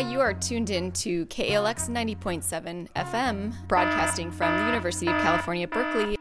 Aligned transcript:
Hi, 0.00 0.10
you 0.10 0.20
are 0.20 0.32
tuned 0.32 0.70
in 0.70 0.92
to 0.92 1.26
KALX 1.26 1.90
90.7 1.90 2.88
FM, 2.96 3.52
broadcasting 3.68 4.30
from 4.30 4.56
the 4.56 4.64
University 4.64 5.08
of 5.08 5.20
California, 5.20 5.66
Berkeley. 5.68 6.16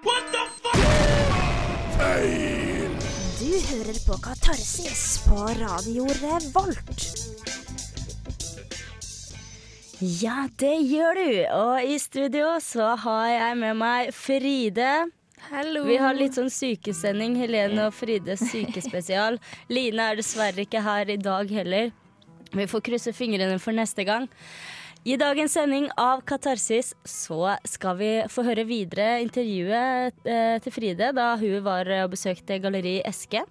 Du 3.39 3.53
hører 3.69 3.99
på 4.07 4.17
Katarsis 4.21 5.23
på 5.29 5.35
Radio 5.35 6.03
Revolt. 6.03 7.05
Ja, 9.99 10.49
det 10.59 10.75
gjør 10.91 11.13
du. 11.15 11.31
Og 11.53 11.83
i 11.83 11.95
studio 11.99 12.57
så 12.59 12.97
har 13.05 13.27
jeg 13.29 13.57
med 13.63 13.79
meg 13.79 14.11
Fride. 14.13 14.91
Hallo. 15.53 15.85
Vi 15.87 15.95
har 15.95 16.19
litt 16.19 16.35
sånn 16.35 16.51
sykesending. 16.51 17.39
Helene 17.39 17.87
og 17.87 17.95
Frides 17.95 18.43
sykespesial. 18.51 19.39
Line 19.71 20.11
er 20.11 20.19
dessverre 20.19 20.67
ikke 20.67 20.83
her 20.83 21.15
i 21.15 21.19
dag 21.31 21.55
heller. 21.61 21.95
Vi 22.55 22.67
får 22.69 22.81
krysse 22.85 23.13
fingrene 23.13 23.59
for 23.61 23.75
neste 23.77 24.05
gang. 24.07 24.27
I 25.07 25.15
dagens 25.15 25.53
sending 25.55 25.87
av 26.01 26.25
Katarsis 26.27 26.91
så 27.07 27.53
skal 27.63 27.99
vi 28.01 28.09
få 28.27 28.43
høre 28.43 28.65
videre 28.67 29.21
intervjuet 29.23 30.27
eh, 30.27 30.57
til 30.59 30.75
Fride 30.75 31.13
da 31.15 31.29
hun 31.39 31.61
var 31.63 31.87
og 32.01 32.11
besøkte 32.17 32.59
Galleri 32.59 32.97
Eske. 33.07 33.45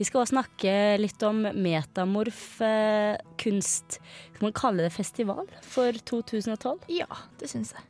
Vi 0.00 0.06
skal 0.08 0.22
også 0.22 0.32
snakke 0.32 0.72
litt 0.98 1.20
om 1.28 1.44
metamorf 1.60 2.56
eh, 2.64 3.20
kunst 3.38 3.98
Kan 4.34 4.46
man 4.48 4.56
kalle 4.56 4.86
det 4.86 4.94
festival 4.94 5.44
for 5.60 5.92
2012? 5.92 6.88
Ja, 6.96 7.08
det 7.38 7.52
syns 7.52 7.74
jeg. 7.76 7.84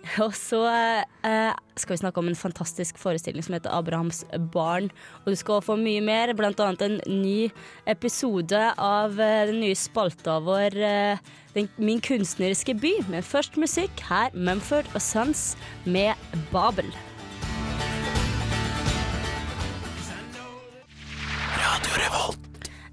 Og 0.24 0.32
så 0.36 0.60
eh, 0.66 1.52
skal 1.76 1.94
vi 1.94 2.00
snakke 2.00 2.22
om 2.22 2.30
en 2.30 2.38
fantastisk 2.38 2.98
forestilling 3.00 3.44
som 3.44 3.56
heter 3.56 3.72
Abrahams 3.74 4.22
barn. 4.52 4.88
Og 5.22 5.32
du 5.32 5.38
skal 5.38 5.62
få 5.64 5.76
mye 5.80 6.00
mer, 6.04 6.32
annet 6.32 6.82
en 6.86 6.98
ny 7.06 7.50
episode 7.90 8.62
av 8.76 9.20
eh, 9.20 9.46
den 9.50 9.60
nye 9.64 9.76
spalta 9.76 10.38
vår 10.44 10.76
eh, 10.76 11.30
den, 11.54 11.68
Min 11.76 12.00
kunstneriske 12.00 12.74
by. 12.80 12.94
Men 13.12 13.26
først 13.26 13.60
musikk. 13.60 14.02
Her 14.08 14.34
Mumford 14.34 14.88
og 14.94 15.02
Sons 15.04 15.54
med 15.84 16.14
Babel. 16.52 16.88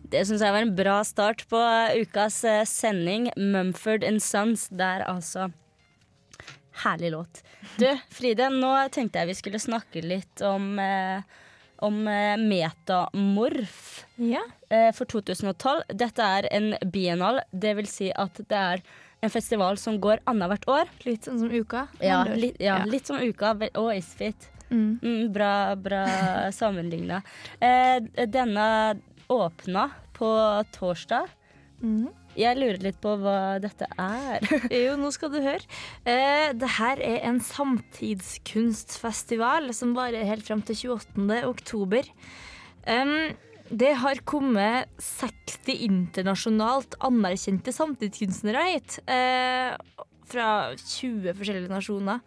Det 0.08 0.22
syns 0.24 0.40
jeg 0.40 0.56
var 0.56 0.64
en 0.64 0.76
bra 0.76 1.02
start 1.03 1.44
på 1.52 1.59
ukas 2.00 2.44
eh, 2.48 2.66
sending. 2.68 3.31
Mumford 3.36 4.06
and 4.08 4.24
Sons. 4.24 4.70
Der 4.72 5.03
altså 5.03 5.50
Herlig 6.83 7.11
låt. 7.11 7.42
Du, 7.80 7.88
Fride, 8.14 8.50
nå 8.53 8.72
tenkte 8.94 9.20
jeg 9.23 9.31
vi 9.31 9.38
skulle 9.39 9.59
snakke 9.61 10.02
litt 10.06 10.42
om, 10.45 10.78
eh, 10.80 11.22
om 11.86 12.00
eh, 12.08 12.36
metamorf 12.38 14.06
Ja. 14.16 14.42
eh, 14.69 14.92
for 14.94 15.06
2012. 15.06 15.81
Dette 15.97 16.22
er 16.23 16.47
en 16.52 16.75
biennal, 16.92 17.42
det 17.52 17.75
vil 17.80 17.88
si 17.89 18.11
at 18.14 18.38
det 18.47 18.58
er 18.58 18.84
en 19.22 19.30
festival 19.34 19.78
som 19.81 19.97
går 20.02 20.19
annethvert 20.30 20.67
år. 20.69 20.86
Litt 21.06 21.25
sånn 21.25 21.39
som 21.42 21.50
Uka. 21.50 21.88
Ja, 22.00 22.23
litt, 22.30 22.59
ja, 22.61 22.84
litt 22.86 23.08
som 23.09 23.17
Uka 23.17 23.56
og 23.73 23.89
Isfit. 23.95 24.50
Mm. 24.69 25.00
Mm, 25.02 25.34
bra 25.34 25.75
bra 25.80 26.06
sammenligna. 26.52 27.22
Eh, 27.59 28.00
denne 28.28 29.00
åpna 29.31 29.89
på 30.14 30.30
torsdag. 30.78 31.28
Mhm. 31.81 32.08
Jeg 32.38 32.54
lurer 32.60 32.78
litt 32.84 33.00
på 33.02 33.16
hva 33.18 33.58
dette 33.62 33.86
er. 33.98 34.40
Jo, 34.86 34.96
nå 35.00 35.12
skal 35.16 35.32
du 35.34 35.40
høre. 35.42 35.64
Eh, 36.06 36.54
det 36.54 36.70
her 36.78 36.98
er 37.02 37.20
en 37.30 37.40
samtidskunstfestival 37.42 39.74
som 39.74 39.96
varer 39.98 40.26
helt 40.30 40.46
fram 40.46 40.62
til 40.66 40.76
28. 40.94 41.44
oktober. 41.50 42.04
Um, 42.86 43.30
det 43.68 43.94
har 44.00 44.24
kommet 44.30 44.88
60 45.04 45.74
internasjonalt 45.90 46.96
anerkjente 47.04 47.72
samtidskunstnere 47.76 48.64
hit. 48.70 49.00
Eh, 49.10 49.76
fra 50.28 50.76
20 50.76 51.34
forskjellige 51.40 51.72
nasjoner. 51.72 52.20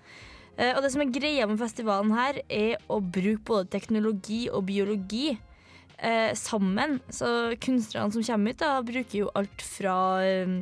Eh, 0.56 0.72
og 0.74 0.82
det 0.84 0.92
som 0.92 1.04
er 1.04 1.14
greia 1.14 1.46
med 1.48 1.60
festivalen 1.60 2.12
her, 2.16 2.40
er 2.50 2.80
å 2.90 3.00
bruke 3.00 3.46
både 3.52 3.70
teknologi 3.72 4.42
og 4.50 4.66
biologi 4.68 5.38
eh, 6.02 6.32
sammen. 6.38 6.98
Så 7.08 7.52
kunstnerne 7.60 8.12
som 8.12 8.24
kommer 8.24 8.54
ut, 8.54 8.62
da, 8.62 8.72
bruker 8.82 9.18
jo 9.22 9.30
alt 9.38 9.64
fra 9.64 9.96
eh, 10.24 10.56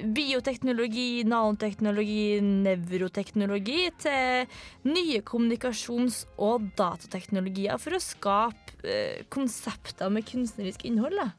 bioteknologi, 0.00 1.24
nanoteknologi, 1.28 2.40
nevroteknologi 2.40 3.82
til 4.00 4.46
nye 4.88 5.20
kommunikasjons- 5.26 6.24
og 6.40 6.70
datateknologier 6.78 7.80
for 7.80 7.96
å 7.96 8.02
skape 8.02 8.80
eh, 8.84 9.26
konsepter 9.32 10.12
med 10.12 10.26
kunstnerisk 10.28 10.86
innhold. 10.88 11.20
Da. 11.20 11.30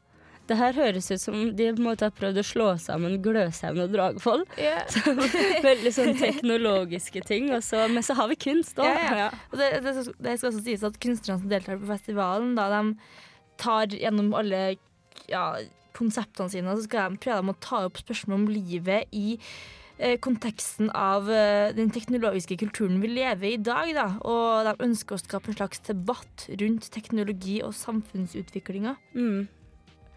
Det 0.50 0.58
her 0.58 0.74
høres 0.74 1.06
ut 1.12 1.22
som 1.22 1.36
de 1.56 1.68
på 1.70 1.80
en 1.80 1.86
måte 1.86 2.08
har 2.08 2.14
prøvd 2.16 2.40
å 2.42 2.44
slå 2.44 2.68
sammen 2.82 3.20
Gløshaugen 3.22 3.84
og 3.84 3.92
Dragvoll. 3.94 4.42
Veldig 5.68 5.92
sånn 5.94 6.16
teknologiske 6.18 7.22
ting. 7.28 7.52
Og 7.54 7.62
så, 7.64 7.84
men 7.92 8.04
så 8.04 8.16
har 8.18 8.30
vi 8.32 8.38
kunst 8.48 8.80
òg. 8.82 8.90
Ja, 8.90 9.26
ja. 9.26 9.28
Det, 9.54 9.68
det, 9.84 9.94
det 10.18 10.38
skal 10.38 10.50
også 10.50 10.64
sies 10.64 10.82
at 10.86 10.98
kunstnerne 11.02 11.44
som 11.44 11.52
deltar 11.52 11.78
på 11.80 11.90
festivalen, 11.92 12.56
da, 12.58 12.68
de 12.74 12.82
tar 13.62 13.94
gjennom 13.94 14.32
alle 14.38 14.64
ja, 15.30 15.46
konseptene 15.96 16.52
sine, 16.52 16.74
så 16.76 16.86
skal 16.86 17.12
de 17.14 17.22
prøve 17.22 17.54
å 17.54 17.62
ta 17.62 17.84
opp 17.86 18.00
spørsmål 18.02 18.40
om 18.40 18.50
livet 18.50 19.12
i 19.16 19.36
eh, 19.98 20.18
konteksten 20.22 20.90
av 20.96 21.30
eh, 21.30 21.70
den 21.76 21.92
teknologiske 21.94 22.58
kulturen 22.62 23.00
vi 23.02 23.12
lever 23.12 23.52
i 23.52 23.56
i 23.56 23.62
dag. 23.62 23.94
Da. 23.96 24.08
Og 24.26 24.68
de 24.68 24.76
ønsker 24.88 25.16
å 25.16 25.22
skape 25.22 25.52
en 25.52 25.58
slags 25.60 25.82
debatt 25.88 26.46
rundt 26.60 26.90
teknologi 26.94 27.60
og 27.64 27.76
samfunnsutviklinga. 27.78 28.96
Mm. 29.16 29.48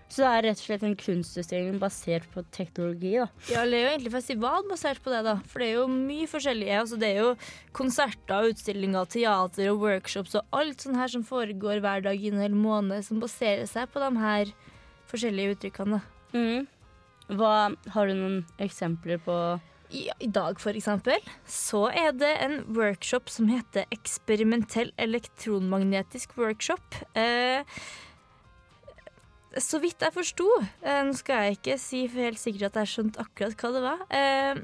Så 0.06 0.22
det 0.22 0.28
er 0.30 0.46
rett 0.46 0.60
og 0.62 0.68
slett 0.68 0.84
en 0.86 0.98
kunstutstilling 1.00 1.80
basert 1.82 2.28
på 2.32 2.44
teknologi. 2.54 3.16
da. 3.18 3.26
Ja, 3.50 3.64
det 3.66 3.80
er 3.80 3.84
jo 3.84 3.92
egentlig 3.96 4.14
festival 4.14 4.68
basert 4.70 5.02
på 5.04 5.12
det, 5.12 5.24
da. 5.26 5.36
For 5.50 5.64
det 5.64 5.70
er 5.72 5.80
jo 5.80 5.88
mye 5.92 6.30
forskjellig. 6.30 6.70
Altså, 6.78 7.00
det 7.02 7.10
er 7.10 7.20
jo 7.24 7.32
konserter, 7.76 8.52
utstillinger, 8.52 9.10
teater 9.12 9.72
og 9.74 9.82
workshops 9.82 10.38
og 10.38 10.56
alt 10.56 10.86
sånt 10.86 11.02
her 11.02 11.12
som 11.12 11.26
foregår 11.26 11.82
hver 11.84 12.06
dag 12.06 12.22
i 12.22 12.32
en 12.32 12.44
hel 12.44 12.56
måned, 12.56 13.02
som 13.08 13.20
baserer 13.24 13.66
seg 13.70 13.90
på 13.92 14.04
de 14.04 14.12
her 14.22 14.54
forskjellige 15.12 15.58
uttrykkene. 15.58 16.02
Mm. 16.36 16.68
Hva, 17.36 17.54
har 17.96 18.08
du 18.08 18.14
noen 18.14 18.42
eksempler 18.62 19.18
på 19.26 19.36
I, 19.90 20.08
I 20.22 20.30
dag, 20.30 20.60
for 20.62 20.78
eksempel, 20.78 21.22
så 21.50 21.88
er 21.90 22.14
det 22.14 22.32
en 22.46 22.60
workshop 22.78 23.30
som 23.34 23.50
heter 23.50 23.90
Eksperimentell 23.94 24.92
elektronmagnetisk 25.02 26.38
workshop. 26.38 27.02
Eh, 27.18 27.66
så 29.62 29.80
vidt 29.84 30.04
jeg 30.04 30.16
forsto, 30.16 30.48
eh, 30.84 31.02
nå 31.08 31.16
skal 31.16 31.46
jeg 31.46 31.58
ikke 31.58 31.78
si 31.80 32.04
for 32.12 32.28
helt 32.28 32.42
sikkert 32.42 32.74
at 32.74 32.82
jeg 32.82 32.92
skjønte 32.94 33.24
akkurat 33.24 33.58
hva 33.62 33.72
det 33.76 33.84
var. 33.86 34.06
Eh, 34.10 34.64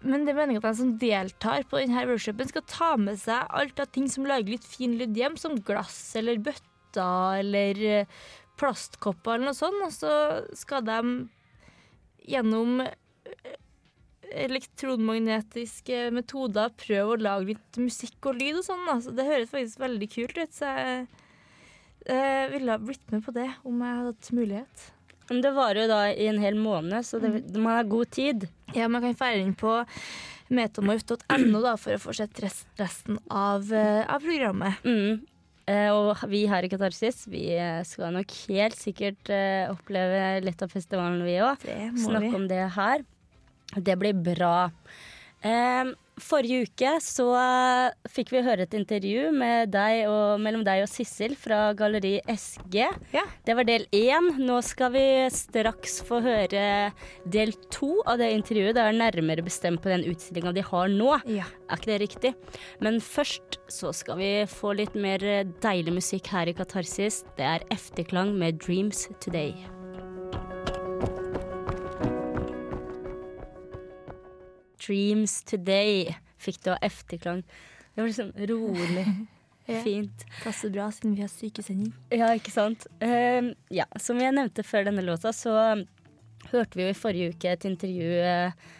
men 0.00 0.24
det 0.24 0.32
er 0.32 0.38
meningen 0.38 0.62
at 0.62 0.70
de 0.70 0.80
som 0.80 0.94
deltar 1.00 1.66
på 1.68 1.82
denne 1.82 2.06
workshopen, 2.08 2.48
skal 2.48 2.64
ta 2.70 2.90
med 3.00 3.20
seg 3.20 3.50
alt 3.52 3.82
av 3.82 3.90
ting 3.92 4.08
som 4.08 4.28
lager 4.28 4.54
litt 4.54 4.64
fin 4.64 4.96
lyd 5.00 5.16
hjem, 5.16 5.36
som 5.40 5.58
glass 5.60 5.98
eller 6.16 6.40
bøtter 6.40 7.42
eller 7.42 7.84
eh, 7.84 8.22
plastkopper 8.60 9.36
eller 9.36 9.50
noe 9.50 9.58
sånt. 9.58 9.84
Og 9.84 9.92
så 9.92 10.14
skal 10.56 10.86
de 10.88 11.00
gjennom 12.30 12.80
elektronmagnetiske 14.30 16.06
metoder 16.14 16.72
prøve 16.78 17.16
å 17.16 17.20
lage 17.20 17.52
litt 17.52 17.80
musikk 17.82 18.30
og 18.30 18.38
lyd 18.38 18.60
og 18.60 18.66
sånn. 18.66 18.86
da. 18.88 18.96
Så 19.02 19.12
det 19.16 19.28
høres 19.28 19.52
faktisk 19.52 19.82
veldig 19.82 20.08
kult 20.12 20.38
ut. 20.38 20.54
Så 20.54 20.70
jeg 20.70 21.08
eh, 22.06 22.46
ville 22.52 22.72
ha 22.72 22.80
blitt 22.80 23.12
med 23.12 23.24
på 23.26 23.34
det 23.36 23.48
om 23.64 23.80
jeg 23.82 23.98
hadde 23.98 24.14
hatt 24.14 24.32
mulighet. 24.36 24.86
Men 25.30 25.42
det 25.44 25.52
varer 25.54 25.84
jo 25.84 25.90
da 25.92 26.00
i 26.10 26.26
en 26.26 26.40
hel 26.42 26.56
måned, 26.58 27.06
så 27.06 27.20
det, 27.22 27.30
man 27.54 27.76
har 27.76 27.90
god 27.90 28.10
tid. 28.10 28.48
Ja, 28.74 28.88
Man 28.90 29.02
kan 29.04 29.18
feire 29.18 29.44
inn 29.44 29.54
på 29.54 29.76
metamorf.no 30.50 31.60
for 31.78 31.94
å 31.94 32.02
få 32.02 32.14
sett 32.18 32.40
resten 32.42 33.20
av, 33.30 33.70
eh, 33.72 34.02
av 34.10 34.24
programmet. 34.24 34.82
Mm. 34.82 35.20
Eh, 35.70 35.88
og 35.94 36.24
vi 36.30 36.46
her 36.50 36.66
i 36.66 36.70
Katarsis 36.72 37.26
vi 37.30 37.44
eh, 37.54 37.82
skal 37.86 38.14
nok 38.16 38.32
helt 38.50 38.78
sikkert 38.78 39.30
eh, 39.30 39.70
oppleve 39.70 40.40
av 40.50 40.72
festivalen, 40.72 41.22
vi 41.22 41.38
òg. 41.44 41.62
Snakke 41.62 42.26
vi. 42.26 42.34
om 42.34 42.48
det 42.50 42.64
her. 42.74 43.04
Det 43.76 43.96
blir 44.00 44.16
bra. 44.18 44.70
Eh, 45.46 45.92
forrige 46.22 46.66
uke 46.68 46.92
så 47.04 47.26
eh, 47.38 48.10
fikk 48.10 48.32
vi 48.34 48.42
høre 48.46 48.66
et 48.66 48.76
intervju 48.76 49.30
med 49.36 49.72
deg 49.74 50.04
og, 50.10 50.40
mellom 50.42 50.64
deg 50.66 50.84
og 50.84 50.90
Sissel 50.90 51.36
fra 51.38 51.70
Galleri 51.76 52.18
SG. 52.30 52.78
Ja. 53.14 53.24
Det 53.46 53.56
var 53.58 53.68
del 53.68 53.86
én. 53.96 54.30
Nå 54.40 54.60
skal 54.66 54.94
vi 54.94 55.04
straks 55.34 56.00
få 56.06 56.20
høre 56.24 56.64
del 57.24 57.54
to 57.72 57.92
av 58.04 58.20
det 58.22 58.30
intervjuet. 58.36 58.76
Det 58.76 58.84
er 58.84 59.00
nærmere 59.00 59.46
bestemt 59.46 59.82
på 59.82 59.92
den 59.92 60.06
utstillinga 60.10 60.54
de 60.56 60.66
har 60.70 60.92
nå. 60.92 61.16
Ja. 61.30 61.48
Er 61.70 61.80
ikke 61.80 61.92
det 61.92 62.00
riktig? 62.04 62.34
Men 62.84 63.00
først 63.04 63.60
så 63.70 63.94
skal 63.96 64.20
vi 64.20 64.30
få 64.50 64.74
litt 64.78 64.96
mer 64.98 65.24
deilig 65.62 65.98
musikk 66.00 66.32
her 66.34 66.50
i 66.50 66.56
Katarsis. 66.56 67.22
Det 67.38 67.46
er 67.46 67.68
Efterklang 67.74 68.34
med 68.38 68.60
'Dreams 68.60 69.08
Today'. 69.22 69.79
Dreams 74.80 75.40
Today 75.48 76.14
fikk 76.40 76.62
du 76.64 76.72
av 76.74 76.80
Efterklang. 76.86 77.44
Det 77.94 78.02
var 78.02 78.10
liksom 78.12 78.32
rolig. 78.52 79.06
Ja. 79.70 79.84
Fint. 79.84 80.24
Passer 80.42 80.70
bra 80.74 80.88
siden 80.90 81.12
vi 81.14 81.22
har 81.22 81.28
sykesending. 81.30 81.92
Ja, 82.10 82.32
ikke 82.34 82.50
sant. 82.50 82.88
Uh, 82.98 83.52
ja, 83.70 83.84
som 84.02 84.18
jeg 84.18 84.34
nevnte 84.34 84.64
før 84.66 84.88
denne 84.88 85.04
låta, 85.06 85.30
så 85.36 85.52
hørte 86.50 86.74
vi 86.80 86.88
jo 86.88 86.90
i 86.90 86.96
forrige 86.98 87.36
uke 87.36 87.52
et 87.52 87.66
intervju 87.68 88.08
uh, 88.18 88.72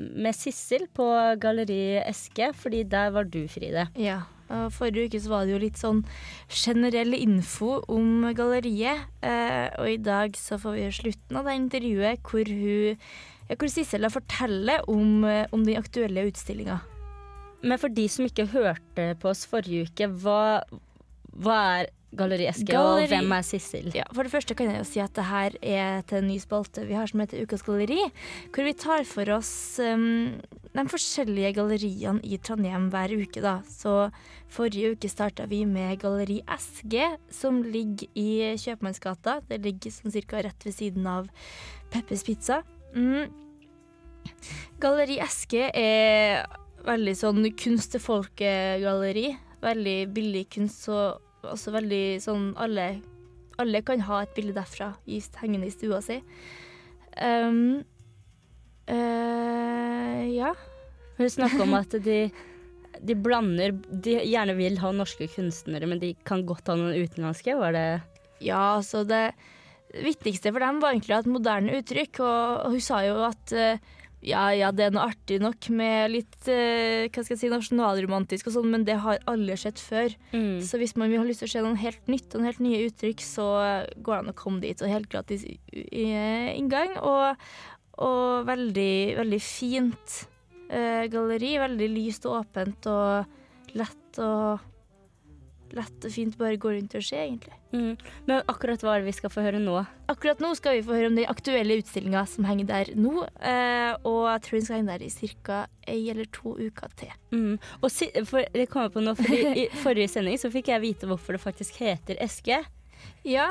med 0.00 0.38
Sissel 0.38 0.86
på 0.96 1.10
Galleri 1.42 1.98
Eske, 2.06 2.54
fordi 2.56 2.86
der 2.88 3.12
var 3.18 3.28
du, 3.28 3.42
Fride. 3.52 3.84
Ja. 4.00 4.22
Og 4.48 4.72
forrige 4.72 5.08
uke 5.08 5.20
så 5.20 5.32
var 5.32 5.44
det 5.44 5.54
jo 5.54 5.62
litt 5.62 5.80
sånn 5.80 6.04
generell 6.48 7.16
info 7.18 7.82
om 7.92 8.24
galleriet. 8.36 9.08
Eh, 9.20 9.66
og 9.76 9.90
i 9.92 9.98
dag 10.00 10.36
så 10.40 10.56
får 10.60 10.78
vi 10.78 10.86
slutten 11.02 11.40
av 11.40 11.48
det 11.48 11.56
intervjuet 11.58 12.22
hvor, 12.24 12.48
hun, 12.48 13.02
hvor 13.56 13.70
Sissel 13.72 14.08
forteller 14.12 14.84
om, 14.90 15.24
eh, 15.24 15.46
om 15.52 15.64
den 15.64 15.80
aktuelle 15.80 16.26
utstillinga. 16.28 16.80
Men 17.62 17.78
for 17.80 17.88
de 17.88 18.06
som 18.08 18.26
ikke 18.28 18.50
hørte 18.52 19.14
på 19.18 19.30
oss 19.32 19.46
forrige 19.48 19.88
uke, 19.88 20.10
hva, 20.22 20.62
hva 21.34 21.56
er 21.80 21.88
Galleri 22.16 22.46
Eske, 22.48 22.72
Galleri- 22.72 23.04
og 23.04 23.10
hvem 23.10 23.32
er 23.36 23.44
Sissel? 23.44 23.90
Ja, 23.92 24.06
for 24.16 24.24
det 24.24 24.32
første 24.32 24.54
kan 24.56 24.70
jeg 24.70 24.80
jo 24.80 24.86
si 24.88 25.00
at 25.02 25.12
det 25.18 25.26
her 25.28 25.56
er 25.60 26.06
til 26.08 26.22
en 26.22 26.30
ny 26.30 26.38
spalte 26.40 26.86
vi 26.88 26.96
har 26.96 27.10
som 27.10 27.20
heter 27.20 27.42
Ukas 27.44 27.64
galleri, 27.66 27.98
hvor 28.54 28.64
vi 28.64 28.72
tar 28.72 29.04
for 29.04 29.28
oss 29.34 29.50
um, 29.84 30.38
de 30.72 30.86
forskjellige 30.88 31.52
galleriene 31.58 32.24
i 32.24 32.38
Trondheim 32.40 32.88
hver 32.94 33.12
uke. 33.12 33.42
da. 33.44 33.58
Så 33.68 34.08
forrige 34.48 34.94
uke 34.94 35.10
starta 35.12 35.44
vi 35.50 35.64
med 35.68 35.98
Galleri 36.00 36.40
SG, 36.48 36.96
som 37.28 37.60
ligger 37.62 38.08
i 38.16 38.56
Kjøpmannsgata. 38.56 39.42
Det 39.50 39.60
ligger 39.66 39.92
sånn 39.92 40.14
cirka 40.14 40.40
rett 40.46 40.64
ved 40.64 40.78
siden 40.78 41.06
av 41.06 41.28
Peppers 41.92 42.24
Pizza. 42.24 42.62
Mm. 42.94 43.28
Galleri 44.78 45.18
Eske 45.22 45.68
er 45.74 46.44
veldig 46.86 47.14
sånn 47.18 47.44
kunst 47.58 47.94
til 47.94 48.02
folket-galleri. 48.02 49.32
Veldig 49.64 49.98
billig 50.14 50.44
kunst 50.54 50.86
og 50.92 51.48
også 51.48 51.72
veldig 51.74 52.04
sånn 52.22 52.52
alle, 52.60 52.88
alle 53.58 53.82
kan 53.86 54.02
ha 54.06 54.22
et 54.22 54.34
bilde 54.36 54.54
derfra 54.56 54.92
i, 55.06 55.20
hengende 55.40 55.68
i 55.68 55.74
stua 55.74 56.00
si. 56.04 56.20
Um, 57.18 57.80
uh, 58.90 60.22
ja. 60.30 60.54
Hun 61.18 61.32
snakker 61.34 61.64
om 61.64 61.74
at 61.74 61.96
de, 62.04 62.28
de 63.02 63.14
blander 63.18 63.72
De 63.90 64.12
gjerne 64.22 64.54
vil 64.54 64.76
ha 64.78 64.92
norske 64.94 65.26
kunstnere, 65.32 65.88
men 65.90 65.98
de 65.98 66.12
kan 66.28 66.44
godt 66.46 66.70
ha 66.70 66.78
noen 66.78 66.94
utenlandske. 66.94 67.58
Var 67.58 67.74
det 67.74 67.88
Ja, 68.44 68.76
altså 68.78 69.02
det 69.02 69.32
viktigste 69.94 70.52
for 70.52 70.64
dem 70.64 70.82
var 70.82 70.94
egentlig 70.94 71.16
et 71.16 71.30
moderne 71.30 71.78
uttrykk, 71.80 72.20
og, 72.24 72.74
hun 72.74 72.84
sa 72.84 73.00
jo 73.06 73.22
at 73.26 73.54
eh, 73.56 73.80
ja, 74.26 74.48
ja, 74.50 74.72
det 74.74 74.88
er 74.88 74.94
noe 74.94 75.06
artig 75.12 75.38
nok 75.38 75.68
med 75.78 76.10
litt 76.10 76.48
eh, 76.50 77.06
hva 77.06 77.22
skal 77.22 77.36
jeg 77.36 77.42
si, 77.44 77.50
nasjonalromantisk 77.52 78.48
og 78.50 78.56
sånn, 78.56 78.70
men 78.72 78.86
det 78.86 78.98
har 79.04 79.22
alle 79.30 79.54
sett 79.60 79.78
før. 79.78 80.10
mm. 80.32 80.58
Så 80.66 80.80
hvis 80.80 80.96
man 80.98 81.12
vil 81.12 81.22
ha 81.22 81.26
lyst 81.28 81.44
til 81.44 81.50
å 81.50 81.52
se 81.52 81.62
noe 81.64 81.78
helt 81.78 82.10
nytt 82.10 82.32
og 82.32 82.40
noen 82.40 82.50
helt 82.50 82.64
nye 82.64 82.80
uttrykk, 82.88 83.22
så 83.22 83.48
går 83.94 84.14
det 84.16 84.20
an 84.24 84.32
å 84.32 84.38
komme 84.38 84.62
dit. 84.64 84.82
Og 84.82 84.90
helt 84.90 85.10
gratis 85.12 85.46
i, 85.46 85.54
inngang. 86.58 86.96
Og, 86.98 87.38
og 88.02 88.48
veldig, 88.48 88.94
veldig 89.20 89.40
fint 89.44 90.18
eh, 90.66 91.06
galleri. 91.12 91.54
Veldig 91.62 91.90
lyst 91.94 92.26
og 92.26 92.40
åpent 92.40 92.90
og 92.90 93.78
lett 93.78 94.22
og 94.24 94.66
Lett 95.76 96.04
og 96.08 96.12
fint 96.14 96.36
bare 96.40 96.56
gå 96.56 96.70
rundt 96.72 96.94
og 96.96 97.02
se, 97.04 97.16
egentlig. 97.20 97.52
Mm. 97.74 97.96
Men 98.26 98.42
akkurat 98.48 98.80
hva 98.80 98.94
er 98.94 99.02
det 99.02 99.10
vi 99.10 99.16
skal 99.18 99.30
få 99.34 99.42
høre 99.44 99.58
nå? 99.60 99.74
Akkurat 100.08 100.40
nå 100.40 100.54
skal 100.56 100.78
vi 100.78 100.84
få 100.86 100.94
høre 100.96 101.10
om 101.10 101.18
den 101.18 101.28
aktuelle 101.28 101.76
utstillinga 101.82 102.22
som 102.26 102.46
henger 102.48 102.70
der 102.70 102.92
nå. 102.96 103.26
Eh, 103.44 103.92
og 104.08 104.22
jeg 104.30 104.44
tror 104.46 104.56
den 104.58 104.64
skal 104.64 104.80
henge 104.80 104.94
der 104.94 105.04
i 105.04 105.10
ca. 105.44 105.58
ei 105.86 105.98
eller 106.08 106.30
to 106.32 106.54
uker 106.56 106.88
til. 106.96 107.12
Mm. 107.36 107.58
Og 107.82 107.90
si, 107.92 108.08
for, 108.24 108.44
det 108.54 108.68
kommer 108.72 108.88
på 108.94 109.04
nå, 109.04 109.12
fordi 109.18 109.42
I 109.64 109.68
forrige 109.84 110.08
sending 110.14 110.40
så 110.40 110.48
fikk 110.54 110.72
jeg 110.72 110.84
vite 110.86 111.10
hvorfor 111.10 111.36
det 111.36 111.44
faktisk 111.44 111.76
heter 111.84 112.16
Eske. 112.24 112.62
Ja. 113.28 113.50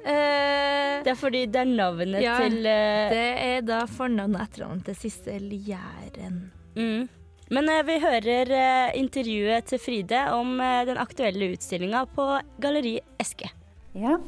Eh, 0.00 1.02
Det 1.04 1.12
er 1.12 1.18
fordi 1.20 1.44
det 1.52 1.60
er 1.60 1.68
navnet 1.68 2.22
Ja, 2.24 2.38
til 2.40 2.64
eh, 2.64 3.12
Det 3.12 3.26
er 3.44 3.60
da 3.68 3.82
fornavnet 3.86 4.40
og 4.40 4.46
etternavnet 4.48 4.84
til 4.88 4.96
Sissel 5.02 5.50
Gjæren. 5.68 6.46
mm. 6.76 7.08
Men 7.50 7.66
eh, 7.66 7.82
vi 7.82 7.96
hører 7.98 8.52
eh, 8.54 8.98
intervjuet 9.00 9.66
til 9.66 9.80
Fride 9.82 10.20
om 10.36 10.54
eh, 10.62 10.84
den 10.86 11.00
aktuelle 11.02 11.50
utstillinga 11.56 12.04
på 12.14 12.26
Galleri 12.62 13.00
Eske. 13.20 13.50
Ja, 13.90 14.20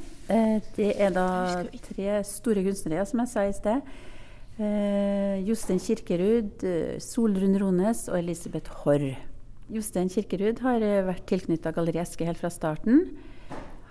det 0.75 0.89
er 0.99 1.13
da 1.15 1.27
tre 1.85 2.17
store 2.27 2.65
kunstnere, 2.67 3.05
som 3.07 3.21
jeg 3.23 3.31
sa 3.31 3.45
i 3.47 3.53
sted. 3.55 3.93
Jostein 5.47 5.79
Kirkerud, 5.79 6.65
Solrun 7.01 7.55
Rones 7.63 8.03
og 8.11 8.19
Elisabeth 8.19 8.75
Haarr. 8.83 9.15
Jostein 9.71 10.11
Kirkerud 10.11 10.59
har 10.67 10.83
vært 11.07 11.23
tilknytta 11.31 11.71
Galleri 11.77 12.03
Eske 12.03 12.27
helt 12.27 12.43
fra 12.43 12.51
starten. 12.51 13.05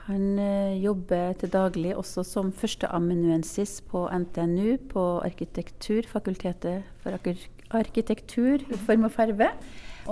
Han 0.10 0.36
jobber 0.84 1.39
til 1.39 1.56
daglig 1.56 1.95
også 1.95 2.27
som 2.27 2.51
førsteamanuensis 2.51 3.80
på 3.88 4.04
NTNU 4.12 4.75
på 4.92 5.07
arkitekturfakultetet 5.24 6.84
for 7.00 7.16
arkitektur, 7.79 8.65
form 8.88 9.07
og 9.07 9.15
farve. 9.15 9.47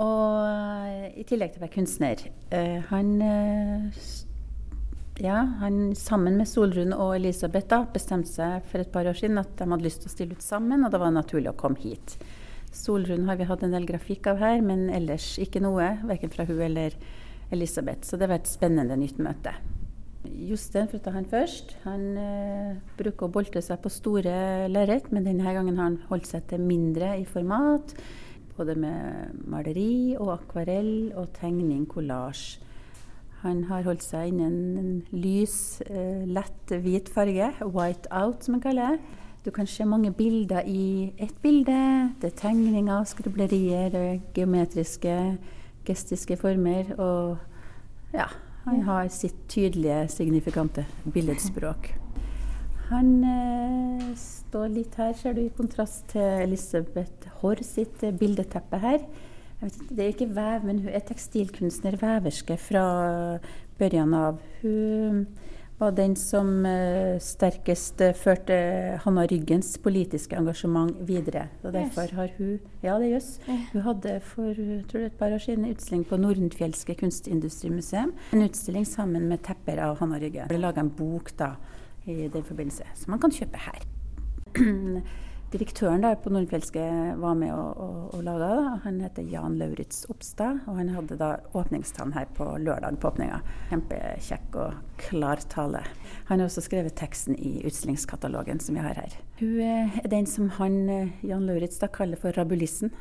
Og 0.00 1.18
i 1.18 1.24
tillegg 1.26 1.52
til 1.52 1.60
å 1.60 1.64
være 1.64 1.74
kunstner. 1.74 2.20
Eh, 2.54 2.78
han 2.88 3.14
eh, 3.26 4.02
ja, 5.20 5.40
han 5.60 5.94
sammen 5.98 6.38
med 6.40 6.48
Solrun 6.48 6.94
og 6.96 7.16
Elisabeth 7.18 7.68
da, 7.68 7.82
bestemte 7.92 8.30
seg 8.30 8.64
for 8.70 8.80
et 8.80 8.92
par 8.92 9.08
år 9.10 9.18
siden 9.18 9.40
at 9.42 9.50
de 9.58 9.66
hadde 9.68 9.84
lyst 9.84 10.04
til 10.04 10.08
å 10.08 10.14
stille 10.14 10.38
ut 10.38 10.44
sammen, 10.44 10.84
og 10.86 10.94
det 10.94 11.00
var 11.02 11.12
naturlig 11.12 11.50
å 11.52 11.58
komme 11.60 11.80
hit. 11.82 12.16
Solrun 12.72 13.26
har 13.28 13.36
vi 13.36 13.48
hatt 13.50 13.64
en 13.66 13.74
del 13.74 13.88
grafikk 13.88 14.30
av 14.30 14.40
her, 14.40 14.62
men 14.64 14.88
ellers 14.94 15.34
ikke 15.42 15.60
noe, 15.60 15.96
verken 16.08 16.32
fra 16.32 16.46
hun 16.48 16.62
eller 16.64 16.96
Elisabeth. 17.50 18.06
Så 18.06 18.16
det 18.16 18.30
var 18.30 18.40
et 18.40 18.48
spennende 18.48 18.96
nytt 18.96 19.18
møte. 19.20 19.52
Jostein, 20.48 20.88
for 20.88 20.96
å 21.00 21.04
ta 21.04 21.12
han 21.12 21.28
først, 21.28 21.74
han 21.84 22.04
eh, 22.16 22.78
bruker 22.96 23.26
å 23.26 23.32
bolte 23.32 23.60
seg 23.64 23.80
på 23.82 23.92
store 23.92 24.68
lerret, 24.72 25.10
men 25.12 25.26
denne 25.26 25.52
gangen 25.52 25.76
har 25.76 25.90
han 25.90 26.00
holdt 26.08 26.30
seg 26.30 26.46
til 26.48 26.64
mindre 26.64 27.12
i 27.20 27.26
format. 27.28 27.92
Både 28.56 28.76
med 28.78 29.36
maleri 29.48 30.16
og 30.16 30.32
akvarell 30.38 31.12
og 31.18 31.30
tegning, 31.36 31.84
kollasj. 31.88 32.58
Han 33.44 33.62
har 33.70 33.86
holdt 33.86 34.04
seg 34.04 34.32
innen 34.32 34.76
en 34.80 34.90
lys, 35.16 35.80
eh, 35.86 36.26
lett 36.28 36.72
hvit 36.84 37.08
farge, 37.08 37.52
white 37.64 38.08
out 38.12 38.44
som 38.44 38.56
man 38.56 38.64
kaller 38.64 38.96
det. 38.96 39.18
Du 39.44 39.50
kan 39.50 39.66
se 39.66 39.84
mange 39.88 40.12
bilder 40.12 40.66
i 40.68 41.14
ett 41.16 41.36
bilde. 41.40 42.12
Det 42.20 42.32
er 42.32 42.36
tegninger, 42.36 43.04
skriblerier, 43.08 43.94
er 43.96 44.20
geometriske, 44.36 45.38
gestiske 45.88 46.36
former. 46.36 46.92
Og 47.00 47.38
ja, 48.12 48.26
han 48.64 48.82
har 48.86 49.08
sitt 49.12 49.38
tydelige, 49.48 50.04
signifikante 50.12 50.84
billedspråk. 51.04 51.92
Han 52.90 53.10
eh, 53.24 54.06
står 54.18 54.72
litt 54.74 54.96
her, 54.98 55.12
ser 55.14 55.36
du, 55.36 55.44
i 55.44 55.54
kontrast 55.54 56.08
til 56.10 56.42
Elisabeth 56.42 57.30
Haarr 57.40 57.62
sitt 57.66 58.02
eh, 58.02 58.14
bildeteppe 58.16 58.80
her. 58.82 59.04
Ikke, 59.60 59.86
det 59.90 60.04
er 60.04 60.12
ikke 60.14 60.32
vev, 60.34 60.66
men 60.66 60.80
hun 60.82 60.92
er 60.92 61.04
tekstilkunstner, 61.06 61.98
veverske 62.00 62.56
fra 62.58 62.84
børjan 63.80 64.14
av. 64.16 64.40
Hun 64.62 65.26
var 65.80 65.94
den 65.96 66.14
som 66.18 66.66
eh, 66.68 67.16
sterkest 67.22 68.02
eh, 68.04 68.12
førte 68.16 68.56
Hanna 69.04 69.24
Ryggens 69.30 69.72
politiske 69.82 70.36
engasjement 70.36 70.92
videre. 71.08 71.46
Og 71.64 71.72
derfor 71.74 72.12
har 72.18 72.34
hun 72.36 72.58
Ja, 72.82 72.98
det 72.98 73.08
er 73.08 73.14
jøss. 73.14 73.30
Hun 73.72 73.82
hadde 73.84 74.18
for 74.24 74.54
tror 74.90 75.00
det 75.00 75.06
et 75.10 75.18
par 75.20 75.32
år 75.34 75.42
siden 75.42 75.64
en 75.64 75.74
utstilling 75.74 76.04
på 76.08 76.20
Nordenfjelske 76.20 76.96
kunstindustrimuseum. 77.00 78.12
En 78.32 78.44
utstilling 78.44 78.86
sammen 78.88 79.28
med 79.28 79.42
tepper 79.46 79.80
av 79.84 79.98
Hanna 80.00 80.20
Rygge. 80.20 80.46
Det 80.48 80.54
ble 80.54 80.62
laga 80.62 80.84
en 80.84 80.92
bok 80.92 81.32
da 81.40 81.54
i 82.08 82.28
den 82.32 82.44
forbindelse, 82.44 82.86
som 82.94 83.12
man 83.14 83.20
kan 83.20 83.34
kjøpe 83.34 83.60
her. 83.66 83.82
Direktøren 85.50 86.04
der 86.04 86.14
på 86.22 86.30
Nordfjelske 86.30 86.82
var 87.18 87.34
med 87.34 87.50
og, 87.50 87.78
og, 87.82 87.94
og 88.14 88.20
laga 88.22 88.50
det. 88.52 88.74
Han 88.84 89.00
heter 89.02 89.24
Jan 89.32 89.56
Lauritz 89.58 90.04
Opstad, 90.12 90.60
og 90.70 90.76
han 90.78 90.92
hadde 90.94 91.16
da 91.18 91.30
åpningstann 91.58 92.14
her 92.14 92.28
på 92.36 92.46
lørdag 92.62 93.00
på 93.02 93.10
åpninga. 93.10 93.40
Kjempekjekk 93.72 94.58
og 94.62 95.00
klar 95.02 95.42
tale. 95.50 95.82
Han 96.28 96.38
har 96.38 96.46
også 96.46 96.62
skrevet 96.68 96.94
teksten 97.00 97.34
i 97.34 97.64
utstillingskatalogen 97.66 98.62
som 98.62 98.78
vi 98.78 98.84
har 98.84 99.02
her. 99.02 99.16
Hun 99.40 99.58
eh, 99.66 99.98
er 100.04 100.06
den 100.12 100.30
som 100.30 100.52
han 100.60 100.78
eh, 100.86 101.12
Jan 101.26 101.48
Lauritz 101.50 101.82
da 101.82 101.90
kaller 101.90 102.20
for 102.20 102.36
rabulissen. 102.38 102.94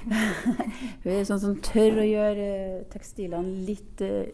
Hun 1.02 1.10
er 1.10 1.26
sånn 1.28 1.42
som 1.42 1.58
tør 1.64 1.98
å 2.00 2.06
gjøre 2.06 2.46
eh, 2.54 2.84
tekstilene 2.92 3.66
litt 3.66 4.00
uh, 4.06 4.30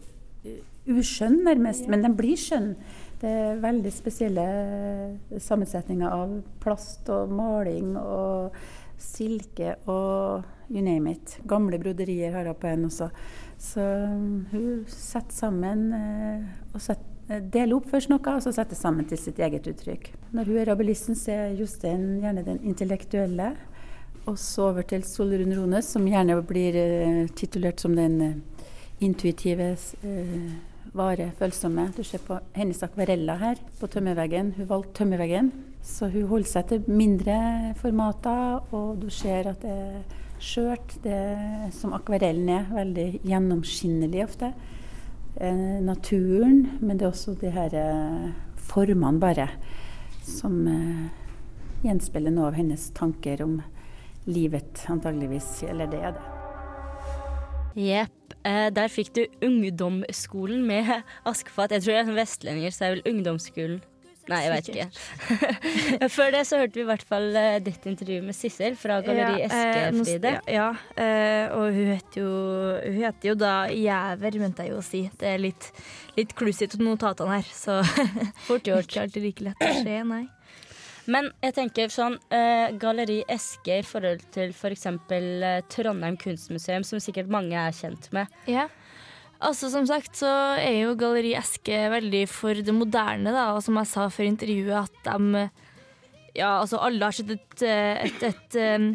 uskjønn, 0.87 1.41
nærmest. 1.47 1.89
Men 1.91 2.05
de 2.05 2.13
blir 2.21 2.37
skjønn. 2.39 2.75
Det 3.17 3.29
er 3.29 3.61
veldig 3.63 3.91
spesielle 3.93 4.43
sammensetninger 5.41 6.11
av 6.13 6.35
plast 6.61 7.09
og 7.09 7.31
maling 7.33 7.95
og 7.97 8.53
silke 9.01 9.73
og 9.89 10.45
you 10.69 10.83
name 10.83 11.11
it. 11.11 11.39
Gamle 11.49 11.79
broderier 11.79 12.35
har 12.35 12.45
hun 12.45 12.55
på 12.55 12.67
en 12.69 12.85
også. 12.85 13.09
Så 13.57 13.81
um, 13.81 14.45
hun 14.51 14.85
setter 14.91 15.33
sammen 15.33 15.87
eh, 15.97 16.45
og 16.73 16.83
setter 16.83 17.33
eh, 17.33 17.41
deler 17.41 17.77
opp 17.77 17.89
først 17.89 18.11
noe, 18.11 18.21
og 18.21 18.43
så 18.43 18.53
setter 18.53 18.77
sammen 18.77 19.07
til 19.09 19.21
sitt 19.21 19.39
eget 19.41 19.65
uttrykk. 19.71 20.11
Når 20.37 20.51
hun 20.51 20.61
er 20.61 20.69
rabelisten, 20.71 21.17
så 21.17 21.33
er 21.33 21.57
Jostein 21.57 22.19
gjerne 22.21 22.45
den 22.45 22.61
intellektuelle. 22.67 23.53
Og 24.27 24.35
så 24.37 24.69
over 24.73 24.83
til 24.83 25.05
Solrun 25.07 25.55
Rones, 25.55 25.89
som 25.93 26.05
gjerne 26.05 26.37
blir 26.45 26.77
eh, 26.77 27.25
titulert 27.33 27.81
som 27.81 27.95
den 27.97 28.43
intuitive 28.99 29.75
vare, 30.97 31.31
følsomme. 31.39 31.87
Du 31.95 32.03
ser 32.05 32.21
på 32.25 32.39
hennes 32.55 32.81
akvareller 32.83 33.39
her 33.41 33.59
på 33.79 33.89
tømmerveggen. 33.93 34.53
Hun 34.57 34.69
valgte 34.69 35.03
tømmerveggen 35.03 35.51
Så 35.81 36.09
hun 36.11 36.27
holder 36.27 36.49
seg 36.49 36.67
til 36.67 36.87
mindre 36.87 37.73
formater, 37.79 38.59
og 38.75 38.97
du 39.01 39.09
ser 39.09 39.47
at 39.53 39.61
det 39.61 39.71
er 39.71 40.17
skjørt. 40.43 40.97
Det 41.03 41.13
er 41.13 41.69
som 41.71 41.93
akvarellen 41.95 42.49
er, 42.49 42.67
veldig 42.73 43.21
gjennomskinnelig 43.23 44.25
ofte. 44.25 44.51
Eh, 45.39 45.77
naturen, 45.85 46.79
men 46.81 46.97
det 46.97 47.05
er 47.05 47.13
også 47.13 47.37
de 47.39 47.51
her 47.53 47.73
eh, 47.77 48.31
formene 48.57 49.19
bare, 49.21 49.47
som 50.25 50.63
eh, 50.67 51.05
gjenspeiler 51.85 52.33
noe 52.33 52.49
av 52.49 52.57
hennes 52.57 52.89
tanker 52.97 53.45
om 53.45 53.61
livet, 54.25 54.83
antageligvis. 54.89 55.63
Eller 55.69 55.93
det 55.93 56.01
er 56.01 56.17
det. 56.17 56.36
Jepp. 57.77 58.33
Eh, 58.47 58.69
der 58.73 58.89
fikk 58.89 59.13
du 59.15 59.25
Ungdomsskolen 59.45 60.63
med 60.65 60.89
Askefat. 61.29 61.75
Jeg 61.75 61.85
tror 61.85 61.93
jeg 61.93 62.01
er 62.01 62.09
sånn 62.09 62.19
vestlendinger, 62.19 62.73
så 62.73 62.87
er 62.87 62.97
vel 62.97 63.05
Ungdomsskolen. 63.13 63.79
Nei, 64.27 64.41
jeg 64.43 64.51
vet 64.51 64.69
ikke. 64.73 66.07
Før 66.17 66.33
det 66.35 66.41
så 66.49 66.59
hørte 66.59 66.75
vi 66.75 66.83
i 66.83 66.87
hvert 66.89 67.03
fall 67.07 67.29
uh, 67.31 67.57
ditt 67.63 67.85
intervju 67.87 68.19
med 68.25 68.35
Sissel 68.35 68.75
fra 68.79 68.99
Galleri 69.05 69.45
Ja, 69.45 69.47
eh, 69.47 69.99
Fride. 70.01 70.33
Ja, 70.35 70.41
ja 70.51 71.03
eh, 71.03 71.55
og 71.55 71.71
hun 71.71 71.93
heter 71.93 72.25
jo, 72.25 72.31
hun 72.83 72.97
heter 73.05 73.31
jo 73.31 73.37
da 73.39 73.53
Jæver, 73.71 74.39
mente 74.43 74.67
jeg 74.67 74.75
jo 74.75 74.81
å 74.81 74.85
si. 74.85 75.05
Det 75.19 75.31
er 75.31 75.39
litt, 75.39 75.69
litt 76.19 76.35
klussete 76.37 76.79
notatene 76.81 77.39
her, 77.39 77.53
så 77.55 77.79
Fort 78.49 78.67
gjort. 78.67 78.87
ikke 78.89 79.05
alltid 79.05 79.29
like 79.29 79.47
lett 79.47 79.63
å 79.63 79.71
se, 79.79 80.01
nei. 80.11 80.25
Men 81.11 81.29
jeg 81.43 81.55
tenker 81.55 81.91
sånn 81.93 82.17
eh, 82.35 82.73
Galleri 82.79 83.21
Eske 83.31 83.79
i 83.79 83.85
forhold 83.85 84.25
til 84.35 84.51
f.eks. 84.51 84.87
For 85.07 85.43
eh, 85.47 85.61
Trondheim 85.71 86.17
kunstmuseum, 86.19 86.85
som 86.87 87.01
sikkert 87.03 87.31
mange 87.31 87.55
er 87.55 87.75
kjent 87.75 88.09
med. 88.15 88.31
Ja. 88.51 88.67
Altså, 89.37 89.69
som 89.69 89.85
sagt 89.87 90.17
så 90.19 90.29
er 90.57 90.81
jo 90.81 90.97
Galleri 90.99 91.35
Eske 91.37 91.85
veldig 91.93 92.25
for 92.31 92.57
det 92.57 92.75
moderne, 92.75 93.31
da, 93.31 93.51
og 93.55 93.63
som 93.63 93.77
jeg 93.79 93.91
sa 93.91 94.07
før 94.11 94.31
intervjuet, 94.31 94.87
at 94.87 95.11
de 95.11 95.47
ja, 96.37 96.51
altså 96.61 96.79
alle 96.85 97.07
har 97.07 97.15
sett 97.15 97.31
et, 97.33 97.63
eh, 97.65 98.03
et, 98.05 98.25
et, 98.27 98.57
eh, 98.61 98.85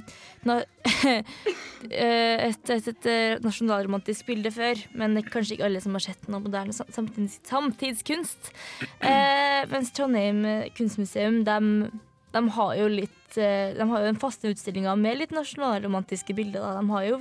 eh, 1.13 2.45
et, 2.49 2.71
et, 2.75 2.89
et 2.93 3.09
eh, 3.11 3.35
nasjonalromantisk 3.43 4.29
bilde 4.31 4.53
før, 4.55 4.79
men 4.99 5.19
kanskje 5.27 5.57
ikke 5.57 5.67
alle 5.67 5.83
som 5.83 5.99
har 5.99 6.07
sett 6.07 6.29
noe 6.31 6.43
moderne 6.45 6.75
samtids, 6.77 7.41
samtidskunst. 7.49 8.53
Eh, 9.01 9.63
mens 9.73 9.93
Trondheim 9.97 10.45
kunstmuseum, 10.79 11.43
de, 11.49 11.91
de 12.33 12.45
har 12.57 12.77
jo 12.79 12.91
litt 12.93 13.41
eh, 13.41 13.73
De 13.77 13.89
har 13.89 14.05
jo 14.05 14.11
den 14.11 14.21
faste 14.23 14.53
utstillinga 14.53 14.95
med 15.01 15.19
litt 15.21 15.35
nasjonalromantiske 15.35 16.37
bilder. 16.39 16.63
Da. 16.63 16.79
De 16.79 16.95
har 16.95 17.09
jo 17.09 17.19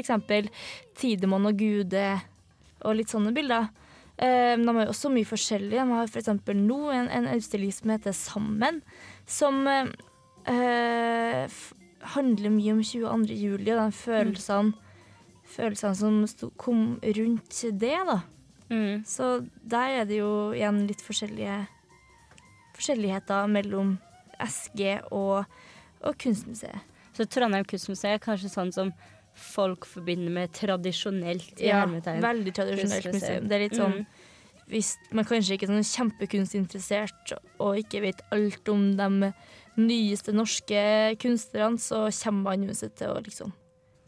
eksempel, 0.00 0.50
Tidemann 0.98 1.48
og 1.48 1.60
Gude 1.60 2.08
og 2.80 2.96
litt 2.96 3.12
sånne 3.12 3.32
bilder. 3.36 3.70
Eh, 4.20 4.56
de 4.60 4.68
har 4.68 4.84
jo 4.84 4.92
også 4.92 5.10
mye 5.12 5.28
forskjellig. 5.28 5.78
De 5.78 5.86
har 5.94 6.18
eksempel 6.20 6.58
nå 6.60 6.80
en, 6.92 7.08
en 7.08 7.30
utstilling 7.32 7.72
som 7.72 7.92
heter 7.94 8.16
Sammen, 8.16 8.82
som 9.30 9.62
eh, 9.70 11.58
handler 12.14 12.54
mye 12.54 12.74
om 12.74 12.82
22. 12.82 13.36
juli 13.38 13.72
og 13.74 13.80
de 13.84 13.96
følelsene, 14.00 14.74
følelsene 15.54 15.98
som 15.98 16.20
sto, 16.30 16.50
kom 16.60 16.98
rundt 17.02 17.62
det. 17.80 17.96
da. 18.10 18.20
Mm. 18.70 19.02
Så 19.06 19.32
der 19.62 20.00
er 20.00 20.08
det 20.08 20.20
jo 20.20 20.52
igjen 20.54 20.84
litt 20.88 21.02
forskjellige 21.02 21.60
forskjelligheter 22.76 23.50
mellom 23.50 23.96
SG 24.40 25.00
og, 25.12 25.44
og 26.00 26.20
Kunstmuseet. 26.22 26.86
Så 27.16 27.26
Trondheim 27.28 27.66
kunstmuseum 27.68 28.14
er 28.14 28.22
kanskje 28.22 28.48
sånn 28.48 28.70
som 28.72 28.92
folk 29.36 29.84
forbinder 29.88 30.32
med 30.32 30.52
tradisjonelt. 30.56 31.58
i 31.60 31.68
hermetegn. 31.68 32.22
veldig 32.22 32.52
tradisjonelt 32.56 33.10
museum. 33.12 33.48
Det 33.48 33.56
er 33.56 33.64
litt 33.66 33.76
sånn 33.76 33.98
Mm. 34.00 34.06
Hvis 34.70 34.94
man 35.16 35.26
kanskje 35.26 35.56
ikke 35.56 35.66
er 35.66 35.72
sånn 35.72 35.88
kjempekunstinteressert 35.88 37.32
og 37.58 37.80
ikke 37.80 38.04
vet 38.04 38.20
alt 38.34 38.68
om 38.70 38.92
de 38.98 39.32
nyeste 39.80 40.34
norske 40.34 40.82
kunstnerne, 41.22 41.80
så 41.80 42.04
kommer 42.22 42.52
man 42.52 42.68
uansett 42.68 42.94
til 43.00 43.10
å 43.10 43.22
liksom 43.24 43.50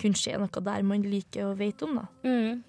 kunne 0.02 0.18
se 0.18 0.34
noe 0.38 0.62
der 0.66 0.86
man 0.86 1.04
liker 1.06 1.50
og 1.50 1.58
vet 1.60 1.82
om, 1.86 1.98
da. 2.00 2.06
Mm. 2.26 2.62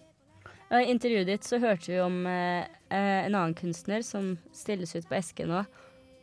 I 0.73 0.89
intervjuet 0.89 1.29
ditt 1.29 1.45
så 1.45 1.59
hørte 1.61 1.91
vi 1.91 1.99
om 2.01 2.23
eh, 2.29 2.65
eh, 2.89 3.25
en 3.27 3.35
annen 3.35 3.53
kunstner 3.57 4.01
som 4.05 4.33
stilles 4.55 4.95
ut 4.95 5.05
på 5.09 5.17
Eske 5.19 5.45
nå. 5.49 5.61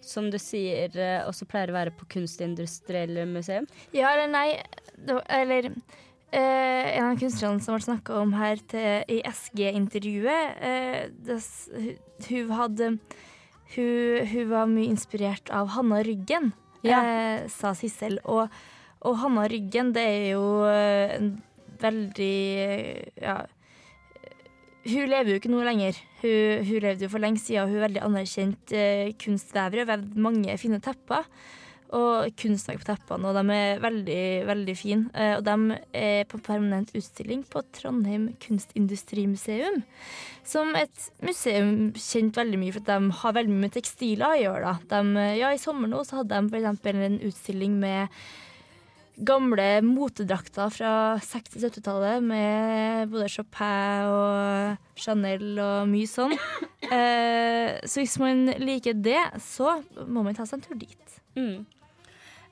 Som 0.02 0.30
du 0.32 0.38
sier 0.42 0.94
eh, 0.98 1.22
også 1.28 1.46
pleier 1.46 1.70
å 1.70 1.76
være 1.76 1.94
på 1.94 2.08
Kunstindustrielle 2.16 3.28
museum. 3.30 3.68
Ja 3.94 4.10
eller 4.16 4.30
nei, 4.32 4.48
eller 5.28 5.70
eh, 6.32 6.96
en 6.98 7.10
av 7.12 7.18
kunstnerne 7.20 7.60
som 7.62 7.74
ble 7.76 7.84
snakka 7.84 8.20
om 8.22 8.32
her 8.38 8.56
til, 8.70 9.04
i 9.08 9.20
SG-intervjuet, 9.26 10.56
eh, 10.62 11.08
hun- 12.28 12.50
hadde 12.56 12.98
hun, 13.76 14.26
hun 14.26 14.48
var 14.50 14.66
mye 14.66 14.88
inspirert 14.90 15.50
av 15.50 15.68
Hanna 15.76 16.02
Ryggen, 16.02 16.52
Ja. 16.82 17.00
eh, 17.04 17.48
sa 17.48 17.72
Sissel. 17.74 18.18
Og, 18.24 18.48
og 19.02 19.16
Hanna 19.18 19.46
Ryggen, 19.48 19.92
det 19.92 20.02
er 20.02 20.30
jo 20.32 20.64
eh, 20.64 21.16
en 21.18 21.42
veldig 21.80 23.12
ja, 23.22 23.46
hun 24.90 25.08
lever 25.12 25.34
jo 25.34 25.38
ikke 25.40 25.50
nå 25.52 25.60
lenger. 25.64 25.96
Hun, 26.22 26.64
hun 26.64 26.80
levde 26.80 27.04
jo 27.04 27.08
for 27.12 27.20
lenge 27.20 27.38
siden. 27.38 27.68
Hun 27.68 27.76
er 27.76 27.84
veldig 27.88 28.02
anerkjent 28.06 28.72
eh, 28.72 29.10
kunstvever 29.20 29.82
og 29.84 29.90
vevd 29.92 30.14
mange 30.16 30.56
fine 30.58 30.80
tepper. 30.80 31.26
Og 31.96 32.30
kunstverk 32.38 32.82
på 32.82 32.86
teppene, 32.86 33.30
og 33.30 33.34
de 33.34 33.54
er 33.56 33.80
veldig, 33.82 34.24
veldig 34.46 34.74
fine. 34.78 35.08
Eh, 35.10 35.32
og 35.38 35.46
de 35.46 35.78
er 35.96 36.28
på 36.30 36.38
permanent 36.46 36.92
utstilling 36.94 37.42
på 37.50 37.64
Trondheim 37.74 38.28
Kunstindustrimuseum. 38.42 39.80
Som 40.46 40.76
et 40.78 41.08
museum 41.24 41.90
kjent 41.98 42.38
veldig 42.38 42.60
mye 42.60 42.76
for 42.76 42.84
at 42.84 42.92
de 42.92 43.16
har 43.22 43.34
veldig 43.34 43.54
mye 43.56 43.64
med 43.66 43.74
tekstiler 43.74 44.28
å 44.28 44.38
gjøre. 44.38 44.76
De, 44.92 45.02
ja, 45.40 45.50
I 45.50 45.62
sommer 45.62 45.90
nå 45.90 46.04
så 46.06 46.20
hadde 46.20 46.38
de 46.38 46.54
f.eks. 46.54 46.94
en 46.94 47.18
utstilling 47.26 47.74
med 47.82 48.22
gamle 49.20 49.66
motedrakter 49.84 50.70
fra 50.72 50.92
60-70-tallet 51.20 52.24
med 52.24 53.10
både 53.12 53.28
Chopin 53.28 54.08
og 54.08 55.00
Chanel 55.00 55.58
og 55.58 55.90
mye 55.90 56.10
sånn. 56.10 56.36
Eh, 56.90 57.76
så 57.86 58.00
hvis 58.00 58.16
man 58.18 58.48
liker 58.58 58.96
det, 58.98 59.20
så 59.44 59.76
må 60.08 60.24
man 60.26 60.34
ta 60.34 60.42
seg 60.48 60.58
en 60.58 60.64
tur 60.64 60.78
dit. 60.80 61.20
Mm. 61.36 61.60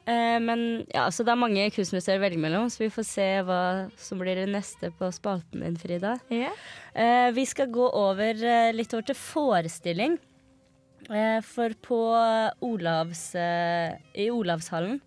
Eh, 0.09 0.39
men 0.41 0.87
ja, 0.95 1.09
så 1.13 1.25
det 1.27 1.35
er 1.35 1.41
mange 1.41 1.67
kunstmuseer 1.75 2.17
å 2.17 2.23
velge 2.23 2.41
mellom, 2.41 2.71
så 2.73 2.87
vi 2.87 2.93
får 2.93 3.05
se 3.05 3.29
hva 3.45 3.61
som 4.01 4.21
blir 4.23 4.41
det 4.41 4.47
neste 4.49 4.89
på 4.97 5.11
spalten 5.13 5.65
din, 5.65 5.77
Frida. 5.81 6.17
Yeah. 6.33 6.57
Eh, 6.95 7.29
vi 7.37 7.45
skal 7.49 7.69
gå 7.75 7.91
over 7.93 8.41
eh, 8.41 8.73
litt 8.73 8.95
over 8.97 9.11
til 9.11 9.19
forestilling. 9.21 10.17
Eh, 11.09 11.41
for 11.45 11.77
på 11.85 12.01
Olavs, 12.65 13.35
eh, 13.39 13.99
i 14.17 14.31
Olavshallen 14.33 14.99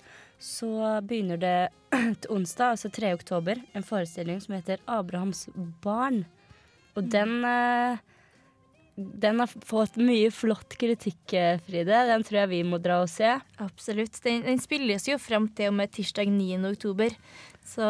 så 0.41 1.01
begynner 1.05 1.41
det 1.41 1.57
til 2.21 2.37
onsdag, 2.37 2.75
altså 2.75 2.89
3. 2.93 3.11
oktober, 3.17 3.59
en 3.73 3.85
forestilling 3.85 4.39
som 4.41 4.55
heter 4.57 4.81
Abrahams 4.89 5.47
barn. 5.83 6.23
Og 6.97 7.09
den 7.09 7.41
eh, 7.47 8.01
den 8.97 9.39
har 9.39 9.47
fått 9.47 9.95
mye 9.97 10.29
flott 10.31 10.75
kritikk, 10.77 11.33
eh, 11.33 11.57
Fride. 11.65 11.85
Den 12.09 12.23
tror 12.27 12.41
jeg 12.41 12.49
vi 12.49 12.63
må 12.63 12.77
dra 12.81 13.01
og 13.01 13.09
se. 13.09 13.29
Absolutt. 13.59 14.19
Den, 14.23 14.41
den 14.43 14.59
spilles 14.59 15.07
jo 15.07 15.17
frem 15.17 15.47
til 15.55 15.69
og 15.71 15.77
med 15.79 15.91
tirsdag 15.91 16.27
9. 16.27 16.59
oktober. 16.73 17.15
Så 17.65 17.81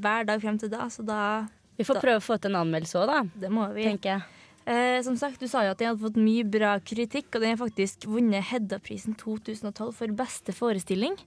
hver 0.00 0.24
dag 0.26 0.40
frem 0.40 0.58
til 0.60 0.70
da, 0.70 0.86
så 0.92 1.04
da 1.04 1.46
Vi 1.76 1.82
får 1.84 1.94
Da- 1.94 2.00
prøve 2.00 2.20
å 2.20 2.22
få 2.22 2.40
til 2.40 2.54
en 2.54 2.60
anmeldelse 2.62 2.94
òg, 3.02 3.06
da. 3.06 3.22
Det 3.40 3.50
må 3.50 3.66
vi. 3.74 3.82
Tenker 3.84 4.12
jeg. 4.14 4.22
Eh, 4.66 5.02
som 5.02 5.16
sagt, 5.16 5.40
du 5.40 5.48
sa 5.48 5.62
jo 5.64 5.72
at 5.72 5.78
den 5.78 5.88
hadde 5.88 6.00
fått 6.00 6.16
mye 6.16 6.44
bra 6.48 6.78
kritikk, 6.78 7.34
og 7.34 7.42
den 7.42 7.56
har 7.56 7.66
faktisk 7.68 8.06
vunnet 8.06 8.44
Hedda-prisen 8.44 9.16
2012 9.18 9.92
for 9.92 10.06
beste 10.06 10.54
forestilling. 10.54 11.18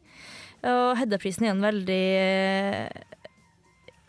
Og 0.64 0.96
Hedda-prisen 0.98 1.44
er 1.46 1.52
en 1.52 1.62
veldig 1.62 2.00
eh, 2.18 2.90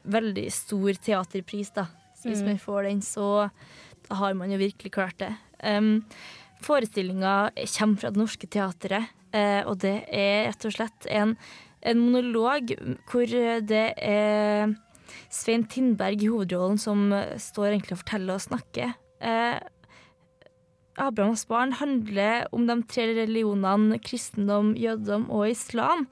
veldig 0.09 0.47
stor 0.55 0.93
teaterpris, 1.05 1.73
da. 1.75 1.87
Så 2.17 2.31
hvis 2.31 2.41
Mm. 2.43 2.47
man 2.47 2.59
får 2.59 2.83
den, 2.89 3.01
så 3.01 3.51
har 4.11 4.35
man 4.39 4.53
jo 4.53 4.61
virkelig 4.61 4.93
klart 4.95 5.19
det. 5.21 5.33
Um, 5.63 6.05
Forestillinga 6.65 7.51
kommer 7.55 8.01
fra 8.01 8.11
Det 8.11 8.21
Norske 8.21 8.49
Teatret, 8.51 9.15
eh, 9.37 9.63
og 9.63 9.79
det 9.85 10.09
er 10.11 10.49
rett 10.49 10.67
og 10.67 10.75
slett 10.75 11.07
en, 11.07 11.37
en 11.87 12.01
monolog 12.03 12.73
hvor 13.11 13.31
det 13.63 13.87
er 13.95 14.75
Svein 15.31 15.69
Tindberg 15.71 16.25
i 16.25 16.31
hovedrollen 16.33 16.81
som 16.83 17.13
står 17.39 17.71
egentlig 17.71 17.95
og 17.95 18.03
forteller 18.03 18.41
og 18.41 18.47
snakker. 18.49 18.97
Eh, 19.23 19.59
Abrahams 20.99 21.47
barn 21.47 21.73
handler 21.79 22.49
om 22.55 22.67
de 22.67 22.77
tre 22.91 23.07
religionene 23.15 23.99
kristendom, 24.03 24.75
jødedom 24.79 25.29
og 25.31 25.49
islam. 25.53 26.07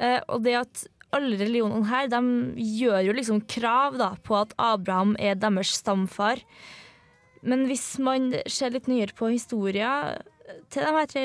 Eh, 0.00 0.20
og 0.28 0.44
det 0.46 0.56
at 0.62 0.84
alle 1.12 1.36
religionene 1.36 1.88
her 1.90 2.08
de 2.08 2.22
gjør 2.56 3.02
jo 3.08 3.16
liksom 3.16 3.42
krav 3.44 3.98
da, 4.00 4.14
på 4.24 4.38
at 4.40 4.54
Abraham 4.56 5.14
er 5.20 5.36
deres 5.36 5.74
stamfar. 5.76 6.40
Men 7.42 7.66
hvis 7.66 7.86
man 8.02 8.30
ser 8.50 8.74
litt 8.74 8.88
nyere 8.90 9.14
på 9.18 9.32
historia 9.32 9.90
til 10.72 10.84
de 10.84 10.92
her 10.94 11.08
tre 11.10 11.24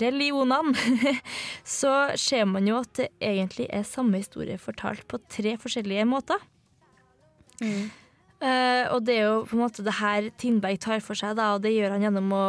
religionene, 0.00 0.76
så 1.78 1.92
ser 2.20 2.46
man 2.48 2.68
jo 2.68 2.78
at 2.80 2.92
det 3.00 3.10
egentlig 3.20 3.68
er 3.72 3.84
samme 3.88 4.20
historie 4.22 4.56
fortalt 4.60 5.04
på 5.10 5.20
tre 5.28 5.56
forskjellige 5.60 6.06
måter. 6.08 6.40
Eh, 7.60 8.84
og 8.92 9.04
det 9.06 9.18
er 9.18 9.28
jo 9.28 9.44
på 9.48 9.56
en 9.56 9.64
måte 9.64 9.84
det 9.86 9.96
her 10.00 10.28
Tindberg 10.40 10.80
tar 10.82 11.04
for 11.04 11.18
seg, 11.18 11.36
da, 11.38 11.54
og 11.56 11.64
det 11.64 11.74
gjør 11.74 11.96
han 11.96 12.04
gjennom 12.04 12.34
å 12.36 12.48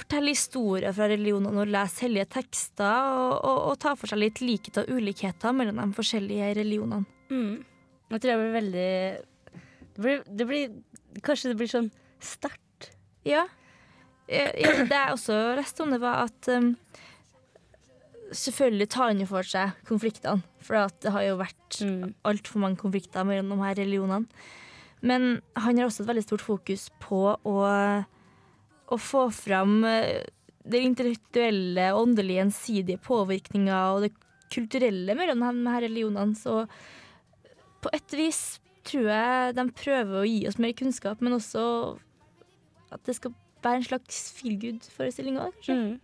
fortelle 0.00 0.32
historier 0.32 0.94
fra 0.96 1.08
religionene 1.10 1.64
og 1.64 1.72
lese 1.72 2.06
hellige 2.06 2.28
tekster, 2.36 3.08
og, 3.10 3.34
og, 3.38 3.58
og 3.70 3.80
ta 3.82 3.94
for 3.98 4.10
seg 4.10 4.22
litt 4.22 4.40
likhet 4.44 4.82
og 4.82 4.92
ulikheter 4.92 5.56
mellom 5.56 5.80
de 5.82 5.96
forskjellige 5.96 6.54
religionene. 6.60 7.08
Mm. 7.30 7.58
Jeg 8.10 8.22
tror 8.22 8.32
det 8.32 8.38
blir 8.40 8.56
veldig 8.56 8.92
det 9.90 10.02
blir, 10.04 10.22
det 10.26 10.46
blir, 10.48 10.70
Kanskje 11.24 11.52
det 11.52 11.58
blir 11.60 11.70
sånn 11.70 11.90
sterkt. 12.22 12.90
Ja. 13.26 13.46
Eh, 14.28 14.52
ja, 14.62 14.74
det 14.84 14.94
jeg 14.94 15.14
også 15.16 15.38
leste 15.58 15.84
om, 15.84 15.94
det 15.94 16.02
var 16.02 16.26
at 16.28 16.50
um, 16.54 16.74
Selvfølgelig 18.30 18.86
tar 18.94 19.08
han 19.10 19.18
jo 19.18 19.26
for 19.26 19.42
seg 19.42 19.72
konfliktene, 19.88 20.44
for 20.62 20.86
det 21.02 21.10
har 21.10 21.24
jo 21.26 21.38
vært 21.40 21.56
Mm. 21.80 22.14
altfor 22.26 22.60
mange 22.62 22.78
konflikter 22.78 23.24
mellom 23.24 23.50
de 23.50 23.64
her 23.64 23.74
religionene. 23.78 24.26
Men 25.02 25.40
han 25.56 25.78
har 25.78 25.86
også 25.86 26.02
et 26.02 26.10
veldig 26.10 26.24
stort 26.26 26.44
fokus 26.44 26.90
på 27.00 27.20
å, 27.34 27.56
å 28.86 28.96
få 28.98 29.30
fram 29.32 29.80
den 29.82 30.26
det 30.70 30.82
intellektuelle 30.84 31.86
og 31.94 32.02
åndelige 32.02 32.42
gjensidige 32.42 33.00
påvirkninga 33.00 33.78
og 33.94 34.02
det 34.04 34.10
kulturelle 34.52 35.14
mellom 35.16 35.40
de 35.40 35.72
her 35.72 35.86
religionene. 35.86 36.36
Så 36.36 36.66
på 37.80 37.92
et 37.96 38.12
vis 38.12 38.60
tror 38.88 39.08
jeg 39.10 39.56
de 39.58 39.66
prøver 39.82 40.20
å 40.20 40.28
gi 40.28 40.44
oss 40.50 40.60
mer 40.62 40.76
kunnskap, 40.78 41.20
men 41.24 41.36
også 41.36 41.64
at 42.90 43.02
det 43.06 43.16
skal 43.18 43.34
være 43.64 43.80
en 43.82 43.90
slags 43.90 44.22
feel 44.36 44.56
good-forestilling 44.60 45.36
òg, 45.40 45.52
kanskje. 45.58 45.76
Mm. 45.76 45.98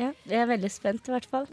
Ja, 0.00 0.08
jeg 0.24 0.38
er 0.40 0.48
veldig 0.48 0.70
spent, 0.72 1.08
i 1.08 1.12
hvert 1.12 1.28
fall. 1.28 1.46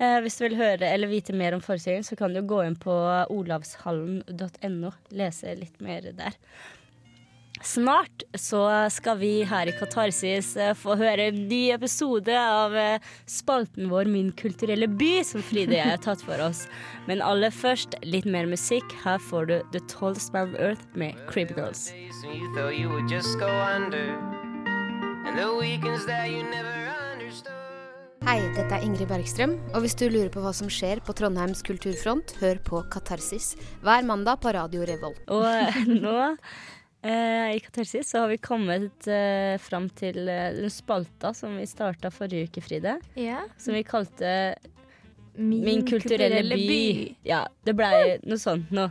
Eh, 0.00 0.18
hvis 0.24 0.38
du 0.38 0.46
vil 0.46 0.56
høre 0.56 0.88
eller 0.88 1.10
vite 1.10 1.34
mer 1.36 1.52
om 1.56 1.60
forestillingen, 1.64 2.06
så 2.08 2.16
kan 2.16 2.32
du 2.32 2.40
gå 2.40 2.62
inn 2.64 2.76
på 2.80 2.92
olavshallen.no. 3.32 4.92
Lese 5.12 5.52
litt 5.58 5.76
mer 5.84 6.08
der. 6.16 6.38
Snart 7.62 8.24
så 8.34 8.64
skal 8.90 9.18
vi 9.20 9.30
her 9.46 9.68
i 9.70 9.74
Katarsis 9.76 10.56
eh, 10.58 10.72
få 10.74 10.96
høre 10.98 11.28
en 11.30 11.44
ny 11.46 11.60
episode 11.70 12.34
av 12.34 12.74
eh, 12.74 13.12
spalten 13.30 13.86
vår 13.92 14.10
Min 14.10 14.32
kulturelle 14.34 14.88
by, 14.90 15.12
som 15.26 15.44
Fride 15.46 15.78
har 15.78 16.02
tatt 16.02 16.24
for 16.26 16.42
oss. 16.42 16.64
Men 17.06 17.22
aller 17.22 17.54
først 17.54 17.94
litt 18.02 18.26
mer 18.26 18.50
musikk. 18.50 18.82
Her 19.04 19.22
får 19.30 19.46
du 19.46 19.56
The 19.76 19.84
Tallest 19.86 20.34
Man 20.34 20.50
of 20.50 20.58
Earth 20.58 20.82
med 20.98 21.14
Crib 21.30 21.54
Girls. 21.54 21.86
Hei, 28.22 28.38
dette 28.54 28.76
er 28.76 28.84
Ingrid 28.86 29.08
Bergstrøm, 29.10 29.56
og 29.74 29.82
hvis 29.82 29.96
du 29.98 30.04
lurer 30.06 30.28
på 30.30 30.42
hva 30.44 30.52
som 30.54 30.68
skjer 30.70 31.00
på 31.02 31.14
Trondheims 31.18 31.62
kulturfront, 31.66 32.36
hør 32.38 32.60
på 32.62 32.82
Katarsis 32.92 33.56
hver 33.82 34.06
mandag 34.06 34.38
på 34.44 34.52
Radio 34.54 34.86
Revolt. 34.86 35.18
Og 35.26 35.46
nå 36.04 36.28
i 37.02 37.60
Katarsis 37.64 38.10
så 38.10 38.22
har 38.22 38.28
vi 38.30 38.38
kommet 38.38 39.06
eh, 39.10 39.56
fram 39.58 39.88
til 39.98 40.28
eh, 40.30 40.52
den 40.54 40.70
spalta 40.70 41.32
som 41.34 41.56
vi 41.58 41.66
starta 41.66 42.12
forrige 42.14 42.46
uke, 42.50 42.62
Fride. 42.62 42.98
Ja. 43.18 43.40
Som 43.58 43.74
vi 43.74 43.82
kalte 43.82 44.54
Min 45.34 45.86
kulturelle 45.86 46.56
by. 46.56 47.14
Ja, 47.24 47.46
det 47.64 47.74
blei 47.76 48.18
noe 48.22 48.38
sånt 48.40 48.70
nå. 48.74 48.90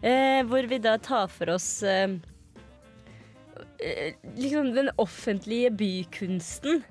Eh, 0.00 0.40
hvor 0.48 0.66
vi 0.68 0.78
da 0.80 0.96
tar 0.98 1.28
for 1.32 1.52
oss 1.54 1.68
eh, 1.82 2.16
eh, 3.78 4.16
liksom 4.36 4.72
den 4.74 4.90
offentlige 4.96 5.70
bykunsten. 5.70 6.82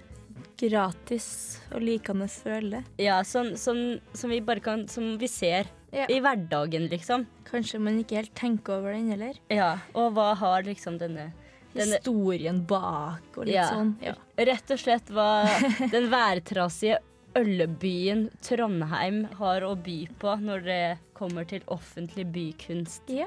Gratis 0.63 1.60
og 1.74 1.82
likende 1.84 2.29
for 2.32 2.55
alle. 2.58 2.84
Ja, 3.01 3.20
sånn 3.27 3.53
som, 3.60 4.00
som 4.15 4.29
vi 4.32 4.39
bare 4.41 4.60
kan 4.63 4.88
Som 4.88 5.17
vi 5.20 5.27
ser 5.27 5.67
Ja. 5.93 6.05
i 6.10 6.20
hverdagen, 6.20 6.88
liksom. 6.89 7.27
Kanskje 7.46 7.79
man 7.79 8.00
ikke 8.01 8.15
helt 8.22 8.34
tenker 8.34 8.79
over 8.79 8.93
den 8.93 9.10
heller. 9.12 9.36
Ja, 9.51 9.75
og 9.93 10.13
hva 10.15 10.36
har 10.36 10.63
liksom 10.63 10.98
denne 10.98 11.32
Denne- 11.74 11.98
Historien 12.00 12.63
bak 12.70 13.36
og 13.38 13.46
litt 13.48 13.55
Ja. 13.55 13.67
sånn. 13.72 13.96
Ja. 14.01 14.13
Rett 14.38 14.70
og 14.72 14.77
slett 14.79 15.05
hva 15.10 15.46
den 15.91 16.10
værtrasige 16.10 17.00
ølbyen 17.36 18.27
Trondheim 18.46 19.24
har 19.39 19.62
å 19.65 19.75
by 19.75 20.08
på 20.22 20.36
når 20.39 20.63
det 20.67 20.98
kommer 21.17 21.46
til 21.50 21.62
offentlig 21.67 22.25
bykunst. 22.32 23.01
Ja. 23.09 23.25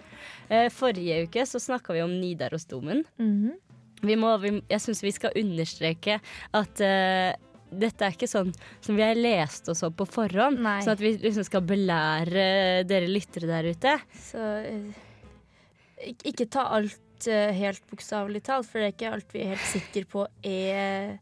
Eh, 0.48 0.68
forrige 0.70 1.24
uke 1.26 1.42
så 1.46 1.58
snakka 1.58 1.92
vi 1.92 2.02
om 2.02 2.14
Nidarosdomen. 2.20 3.04
Mm 3.18 3.36
Vi 3.42 3.65
må, 4.04 4.36
vi, 4.42 4.52
jeg 4.68 4.82
syns 4.82 5.02
vi 5.04 5.14
skal 5.14 5.36
understreke 5.40 6.18
at 6.56 6.82
uh, 6.84 7.32
dette 7.72 8.06
er 8.06 8.14
ikke 8.14 8.28
sånn 8.30 8.52
som 8.84 8.96
vi 8.96 9.04
har 9.04 9.18
lest 9.18 9.68
oss 9.72 9.82
opp 9.86 9.98
på 10.00 10.06
forhånd. 10.18 10.60
Nei. 10.62 10.78
Sånn 10.84 10.94
at 10.96 11.02
vi 11.02 11.16
liksom 11.18 11.46
skal 11.48 11.64
belære 11.66 12.46
dere 12.88 13.10
lyttere 13.10 13.50
der 13.50 13.70
ute. 13.74 13.96
Så 14.28 14.42
eh, 14.62 16.14
ikke 16.30 16.48
ta 16.52 16.68
alt 16.76 17.28
eh, 17.30 17.50
helt 17.56 17.82
bokstavelig 17.90 18.44
talt, 18.46 18.68
for 18.70 18.80
det 18.80 18.90
er 18.90 18.94
ikke 18.94 19.14
alt 19.16 19.34
vi 19.34 19.42
er 19.42 19.54
helt 19.54 19.70
sikre 19.72 20.04
på 20.12 20.26
er 20.46 21.16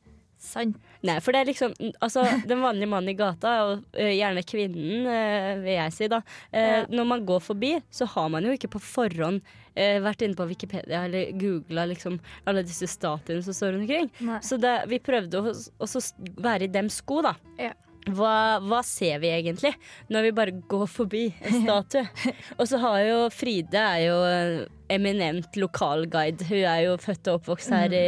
sant. 0.45 0.77
Nei, 1.05 1.19
for 1.21 1.33
det 1.37 1.41
er 1.43 1.49
liksom 1.51 1.75
Altså, 2.01 2.23
den 2.49 2.63
vanlige 2.65 2.89
mannen 2.89 3.13
i 3.13 3.17
gata, 3.19 3.53
og 3.67 3.85
eh, 3.99 4.15
gjerne 4.19 4.45
kvinnen, 4.49 5.07
eh, 5.11 5.51
vil 5.65 5.75
jeg 5.79 5.93
si, 5.97 6.09
da. 6.13 6.23
eh, 6.53 6.71
Ja. 6.75 6.87
Når 6.91 7.07
man 7.11 7.27
går 7.29 7.41
forbi, 7.45 7.75
så 7.93 8.07
har 8.15 8.29
man 8.33 8.45
jo 8.49 8.53
ikke 8.57 8.71
på 8.77 8.81
forhånd 8.83 9.43
vært 9.75 10.21
inne 10.23 10.37
på 10.39 10.45
Wikipedia 10.47 11.01
eller 11.09 11.33
googla 11.35 11.83
liksom 11.91 12.21
alle 12.47 12.63
disse 12.63 12.87
statuene 12.87 13.43
som 13.43 13.57
står 13.57 13.81
omkring. 13.81 14.07
Nei. 14.23 14.37
Så 14.47 14.55
det, 14.63 14.85
vi 14.87 15.01
prøvde 15.03 15.41
å 15.43 15.91
være 16.39 16.69
i 16.69 16.71
dem 16.71 16.87
sko, 16.95 17.19
da. 17.27 17.33
Ja. 17.59 17.73
Hva, 18.05 18.61
hva 18.61 18.83
ser 18.85 19.19
vi 19.23 19.31
egentlig 19.33 19.73
når 20.13 20.27
vi 20.29 20.33
bare 20.37 20.55
går 20.71 20.87
forbi 20.93 21.25
en 21.41 21.63
statue? 21.65 22.05
og 22.59 22.69
så 22.71 22.79
har 22.83 23.01
jo 23.03 23.19
Fride 23.35 23.81
er 23.81 24.03
jo 24.05 24.19
en 24.29 24.55
eminent 24.95 25.57
lokalguide. 25.59 26.45
Hun 26.53 26.63
er 26.71 26.83
jo 26.85 26.95
født 27.01 27.33
og 27.33 27.41
oppvokst 27.41 27.73
her 27.75 27.97
i 27.99 28.07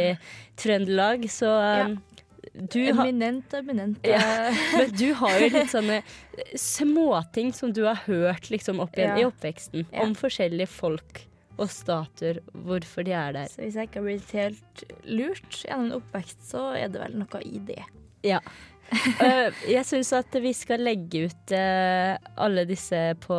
Trøndelag, 0.55 1.27
så 1.33 1.51
Ja. 1.51 1.87
Eminent, 2.57 3.53
eminent. 3.53 3.99
Ja. 4.07 4.19
eh, 4.49 4.61
men 4.79 4.91
du 4.97 5.13
har 5.19 5.37
jo 5.39 5.49
litt 5.53 5.71
sånne 5.71 6.01
småting 6.57 7.53
som 7.53 7.73
du 7.73 7.83
har 7.85 7.99
hørt 8.07 8.49
liksom 8.53 8.79
opp 8.83 8.97
igjen 8.97 9.17
Ja. 9.17 9.23
i 9.23 9.27
oppveksten. 9.29 9.85
Ja. 9.91 10.03
Om 10.05 10.15
forskjellige 10.17 10.67
folk 10.71 11.23
og 11.57 11.69
statuer, 11.73 12.39
hvorfor 12.53 13.05
de 13.07 13.13
er 13.17 13.33
der. 13.33 13.47
Så 13.49 13.63
hvis 13.63 13.75
jeg 13.79 13.89
ikke 13.89 14.01
har 14.01 14.05
blitt 14.05 14.33
helt 14.37 14.83
lurt 15.09 15.61
gjennom 15.63 15.87
en 15.87 15.95
oppvekst, 15.97 16.43
så 16.51 16.67
er 16.77 16.91
det 16.93 17.01
vel 17.01 17.15
noe 17.23 17.41
i 17.45 17.61
det. 17.71 17.83
Ja. 18.27 18.41
Eh, 19.19 19.51
jeg 19.67 19.83
syns 19.83 20.13
at 20.15 20.31
vi 20.39 20.53
skal 20.55 20.79
legge 20.79 21.25
ut 21.27 21.51
eh, 21.51 22.13
alle 22.39 22.63
disse 22.69 23.01
på 23.19 23.35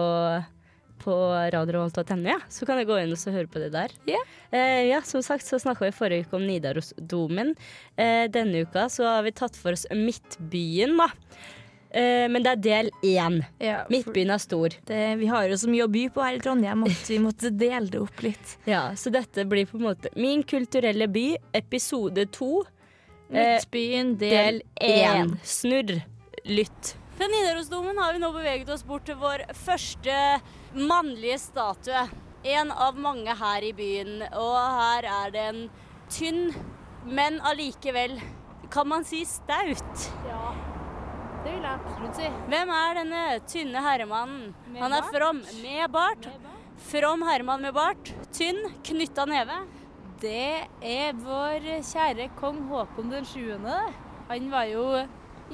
på 1.01 1.15
radiorevolt.no, 1.55 2.29
ja. 2.29 2.39
så 2.53 2.69
kan 2.69 2.81
jeg 2.81 2.89
gå 2.89 2.99
inn 3.03 3.15
og 3.15 3.35
høre 3.35 3.51
på 3.51 3.63
det 3.63 3.71
der. 3.75 3.95
Yeah. 4.09 4.33
Eh, 4.51 4.83
ja, 4.91 5.03
som 5.07 5.23
sagt 5.25 5.47
så 5.47 5.61
snakka 5.63 5.87
vi 5.87 5.95
forrige 5.97 6.27
uke 6.27 6.39
om 6.41 6.47
Nidarosdomen. 6.49 7.55
Eh, 7.97 8.27
denne 8.33 8.65
uka 8.67 8.89
så 8.93 9.07
har 9.09 9.27
vi 9.27 9.35
tatt 9.37 9.59
for 9.59 9.77
oss 9.77 9.87
Midtbyen, 9.95 10.97
da. 10.99 11.11
Eh, 11.89 12.27
men 12.29 12.45
det 12.45 12.55
er 12.55 12.65
del 12.65 12.91
én. 13.07 13.43
Ja, 13.65 13.83
Midtbyen 13.93 14.33
er 14.35 14.43
stor. 14.43 14.75
det, 14.89 15.05
vi 15.21 15.29
har 15.31 15.49
jo 15.49 15.57
så 15.61 15.71
mye 15.73 15.87
å 15.87 15.93
by 15.93 16.09
på 16.13 16.25
her 16.25 16.37
i 16.37 16.43
Trondheim 16.45 16.85
at 16.89 17.07
vi 17.09 17.21
måtte 17.23 17.53
dele 17.55 17.87
det 17.93 18.03
opp 18.03 18.25
litt. 18.27 18.57
Ja, 18.69 18.91
så 18.97 19.13
dette 19.15 19.47
blir 19.49 19.69
på 19.69 19.79
en 19.79 19.87
måte 19.89 20.11
Min 20.17 20.43
kulturelle 20.45 21.09
by, 21.09 21.31
episode 21.57 22.27
to, 22.37 22.67
Eh, 23.31 23.55
Midtbyen 23.55 24.19
del 24.19 24.63
én. 24.81 25.37
Snurr. 25.45 26.01
Lytt. 26.45 26.97
Fra 27.17 27.27
Nidarosdomen 27.27 27.99
har 27.99 28.13
vi 28.13 28.23
nå 28.23 28.31
beveget 28.33 28.71
oss 28.73 28.85
bort 28.87 29.05
til 29.05 29.19
vår 29.21 29.43
første 29.53 30.15
mannlige 30.75 31.39
statue. 31.43 32.07
En 32.49 32.71
av 32.73 32.97
mange 32.99 33.35
her 33.35 33.65
i 33.67 33.73
byen. 33.77 34.23
Og 34.33 34.57
her 34.79 35.09
er 35.11 35.33
det 35.35 35.45
en 35.53 35.63
tynn, 36.13 36.53
men 37.05 37.41
allikevel 37.47 38.19
kan 38.73 38.89
man 38.89 39.05
si 39.09 39.25
staut. 39.29 40.09
Ja. 40.29 40.53
Det 41.45 41.55
vil 41.55 41.63
jeg 41.65 41.73
absolutt 41.79 42.19
si. 42.19 42.29
Hvem 42.51 42.71
er 42.75 42.97
denne 42.99 43.25
tynne 43.49 43.83
herremannen? 43.85 44.55
Med 44.69 44.83
Han 44.83 44.93
er 44.93 45.03
bart? 45.05 45.15
from 45.17 45.43
med 45.63 45.93
bart. 45.95 46.29
From 46.89 47.23
herremann 47.27 47.63
med 47.63 47.75
bart. 47.75 48.13
Tynn, 48.35 48.59
knytta 48.85 49.25
neve. 49.27 49.61
Det 50.21 50.67
er 50.83 51.15
vår 51.15 51.63
kjære 51.87 52.29
kong 52.41 52.65
Håkon 52.69 53.11
den 53.13 53.25
7. 53.25 53.55
Han 54.29 54.51
var 54.51 54.65
jo 54.67 54.85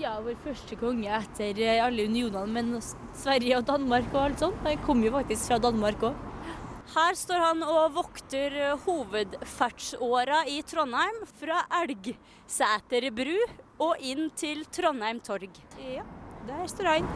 ja, 0.00 0.14
vår 0.22 0.36
første 0.42 0.76
konge 0.78 1.10
etter 1.18 1.60
alle 1.84 2.06
unionene 2.08 2.62
med 2.70 2.86
Sverige 3.16 3.58
og 3.60 3.66
Danmark 3.68 4.08
og 4.12 4.22
alt 4.24 4.42
sånt. 4.42 4.62
Han 4.66 4.80
kom 4.86 5.02
jo 5.04 5.12
faktisk 5.14 5.50
fra 5.50 5.60
Danmark 5.62 6.08
òg. 6.10 6.22
Her 6.94 7.16
står 7.16 7.40
han 7.40 7.62
og 7.64 7.94
vokter 7.96 8.56
hovedferdsåra 8.84 10.42
i 10.52 10.60
Trondheim 10.68 11.22
fra 11.40 11.62
Elgsæter 11.80 13.08
bru 13.14 13.38
og 13.82 14.02
inn 14.04 14.28
til 14.36 14.62
Trondheim 14.70 15.22
torg. 15.24 15.48
Ja, 15.80 16.04
der 16.46 16.66
står 16.70 16.90
han 16.92 17.08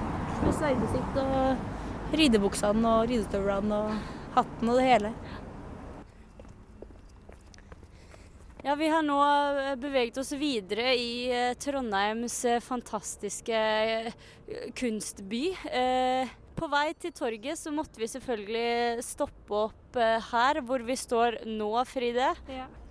med 0.42 0.56
sverdet 0.56 0.88
sitt 0.94 1.20
og 1.22 2.16
ridebuksene 2.16 2.94
og 2.94 3.10
ridestøvlene 3.10 3.82
og 3.84 4.38
hatten 4.38 4.72
og 4.72 4.80
det 4.80 4.88
hele. 4.88 5.12
Ja, 8.68 8.74
vi 8.76 8.88
har 8.92 9.00
nå 9.00 9.16
eh, 9.24 9.76
beveget 9.80 10.18
oss 10.20 10.34
videre 10.36 10.90
i 10.92 11.30
eh, 11.32 11.54
Trondheims 11.56 12.34
eh, 12.44 12.58
fantastiske 12.60 13.60
kunstby. 14.76 15.40
På 16.58 16.68
vei 16.68 16.90
til 17.00 17.14
torget 17.16 17.56
så 17.56 17.72
måtte 17.72 18.02
vi 18.02 18.10
selvfølgelig 18.12 19.06
stoppe 19.06 19.62
opp 19.70 19.96
her 20.34 20.60
hvor 20.68 20.84
vi 20.84 20.98
står 21.00 21.46
nå, 21.48 21.70
Fride. 21.88 22.34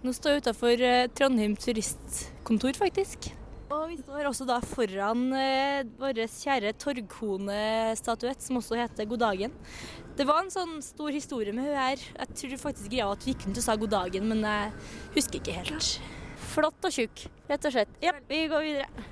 Nå 0.02 0.18
står 0.18 0.40
jeg 0.40 0.48
utafor 0.48 0.86
Trondheim 1.14 1.54
turistkontor, 1.62 2.74
faktisk. 2.80 3.30
Og 3.68 3.90
vi 3.92 3.98
står 4.00 4.30
også 4.30 4.46
da 4.48 4.62
foran 4.64 5.26
eh, 5.36 5.82
vår 6.00 6.22
kjære 6.32 6.72
Torgkone-statuett, 6.80 8.46
som 8.46 8.62
også 8.62 8.78
heter 8.80 9.10
God 9.12 9.20
dagen. 9.26 9.58
Det 10.16 10.24
var 10.28 10.40
en 10.46 10.54
sånn 10.54 10.78
stor 10.86 11.12
historie 11.12 11.52
med 11.56 11.68
hun 11.68 11.76
her. 11.76 12.00
Jeg 12.00 12.38
tror 12.40 12.62
faktisk 12.62 12.94
greia 12.94 13.10
at 13.12 13.28
vi 13.28 13.34
gikk 13.34 13.44
rundt 13.50 13.60
og 13.60 13.66
sa 13.66 13.76
god 13.76 13.92
dagen, 13.92 14.32
men 14.32 14.46
jeg 14.48 14.72
husker 15.18 15.42
ikke 15.42 15.58
helt. 15.60 15.90
Flott 16.54 16.88
og 16.88 16.96
tjukk, 16.96 17.28
rett 17.52 17.68
og 17.68 17.76
slett. 17.76 18.00
Ja, 18.04 18.16
vi 18.32 18.46
går 18.48 18.68
videre. 18.70 19.06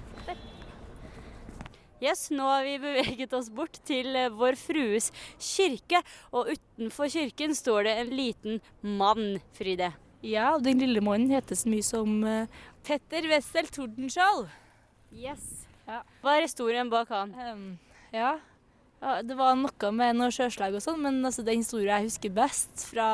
Yes, 2.04 2.28
nå 2.32 2.48
har 2.48 2.64
vi 2.64 2.80
beveget 2.80 3.36
oss 3.36 3.52
bort 3.52 3.80
til 3.88 4.16
eh, 4.16 4.32
Vår 4.32 4.56
Frues 4.60 5.12
kirke, 5.36 6.00
og 6.32 6.54
utenfor 6.56 7.12
kirken 7.12 7.56
står 7.56 7.90
det 7.90 8.00
en 8.00 8.16
liten 8.16 8.60
mann, 8.84 9.40
Fride. 9.56 9.92
Ja, 10.24 10.56
og 10.56 10.64
den 10.66 10.80
lille 10.82 11.04
månen 11.04 11.34
heter 11.34 11.58
så 11.60 11.70
mye 11.70 11.86
som 11.86 12.18
uh, 12.24 12.52
Petter 12.88 13.28
Wessel 13.30 13.68
Tordenskjold. 13.74 14.48
Yes. 15.16 15.66
Hva 15.86 16.36
er 16.36 16.46
historien 16.48 16.90
bak 16.90 17.12
han? 17.14 17.34
Um, 17.38 17.66
ja. 18.14 18.36
ja, 19.02 19.16
det 19.22 19.38
var 19.38 19.58
noe 19.60 19.92
med 19.94 20.18
noe 20.18 20.34
sjøslag 20.34 20.76
og 20.76 20.84
sånn, 20.84 21.02
men 21.04 21.20
altså, 21.22 21.46
den 21.46 21.62
historien 21.62 22.00
jeg 22.00 22.10
husker 22.10 22.34
best 22.36 22.88
fra 22.90 23.10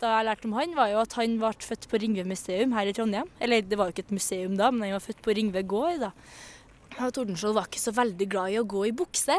da 0.00 0.10
jeg 0.18 0.26
lærte 0.28 0.44
om 0.44 0.56
han, 0.58 0.74
var 0.76 0.90
jo 0.92 0.98
at 1.00 1.14
han 1.16 1.38
ble 1.40 1.50
født 1.64 1.86
på 1.88 2.00
Ringve 2.02 2.26
museum 2.28 2.74
her 2.76 2.88
i 2.90 2.92
Trondheim. 2.96 3.30
Eller 3.40 3.64
det 3.64 3.78
var 3.80 3.88
jo 3.88 3.96
ikke 3.96 4.04
et 4.04 4.16
museum 4.18 4.56
da, 4.58 4.68
men 4.68 4.90
han 4.90 4.98
var 4.98 5.04
født 5.06 5.22
på 5.24 5.34
Ringve 5.38 5.62
gård 5.64 6.02
da. 6.04 6.10
Og 6.96 7.12
Tordenskjold 7.16 7.56
var 7.56 7.68
ikke 7.68 7.80
så 7.80 7.94
veldig 7.96 8.28
glad 8.28 8.52
i 8.52 8.58
å 8.60 8.66
gå 8.68 8.86
i 8.88 8.94
bukse. 8.96 9.36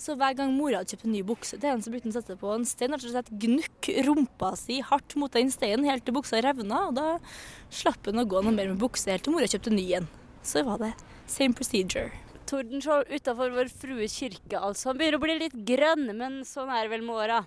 Så 0.00 0.14
hver 0.16 0.32
gang 0.32 0.54
mora 0.56 0.80
hadde 0.80 0.94
kjøpt 0.94 1.04
en 1.04 1.12
ny 1.12 1.20
bukse 1.28 1.58
til 1.58 1.68
henne, 1.68 1.84
så 1.84 1.92
brukte 1.92 2.08
hun 2.08 2.14
sette 2.14 2.36
på 2.40 2.54
en 2.54 2.64
stein 2.64 2.94
rett 2.94 3.04
og 3.04 3.12
slett 3.12 3.28
gnukk 3.42 3.90
rumpa 4.06 4.54
si 4.56 4.78
hardt 4.80 5.16
mot 5.20 5.34
den 5.36 5.52
steinen 5.52 5.84
helt 5.84 6.06
til 6.06 6.16
buksa 6.16 6.40
revna. 6.40 6.86
Og 6.88 6.96
da 6.96 7.08
slapp 7.68 8.08
hun 8.08 8.22
å 8.22 8.24
gå 8.24 8.40
noe 8.40 8.56
mer 8.56 8.70
med 8.72 8.80
bukse 8.80 9.12
helt 9.12 9.26
til 9.28 9.36
mora 9.36 9.50
kjøpte 9.50 9.74
ny 9.74 9.84
en. 9.98 10.08
Så 10.40 10.64
var 10.64 10.80
det 10.80 10.94
same 11.28 11.52
procedure. 11.58 12.08
Tordenskjold 12.48 13.12
utafor 13.12 13.52
Vår 13.54 13.68
Frue 13.70 14.08
kirke, 14.10 14.56
altså. 14.56 14.88
Han 14.90 15.02
begynner 15.02 15.20
å 15.20 15.22
bli 15.26 15.36
litt 15.42 15.58
grønn, 15.68 16.08
men 16.16 16.40
sånn 16.48 16.72
er 16.72 16.88
det 16.88 16.94
vel 16.96 17.04
med 17.04 17.20
åra. 17.20 17.42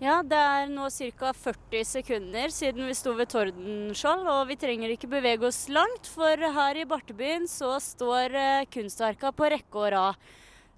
Ja, 0.00 0.22
det 0.24 0.32
er 0.32 0.70
nå 0.72 0.86
ca. 0.88 1.30
40 1.36 1.84
sekunder 1.84 2.48
siden 2.48 2.86
vi 2.88 2.94
sto 2.96 3.12
ved 3.18 3.28
Tordenskjold, 3.28 4.22
og 4.32 4.46
vi 4.48 4.56
trenger 4.56 4.94
ikke 4.94 5.10
bevege 5.12 5.44
oss 5.44 5.66
langt, 5.68 6.08
for 6.08 6.40
her 6.40 6.78
i 6.80 6.86
Bartebyen 6.88 7.44
så 7.44 7.74
står 7.84 8.32
eh, 8.32 8.68
kunstverka 8.72 9.28
på 9.36 9.50
rekke 9.52 9.82
og 9.82 9.90
rad. 9.92 10.30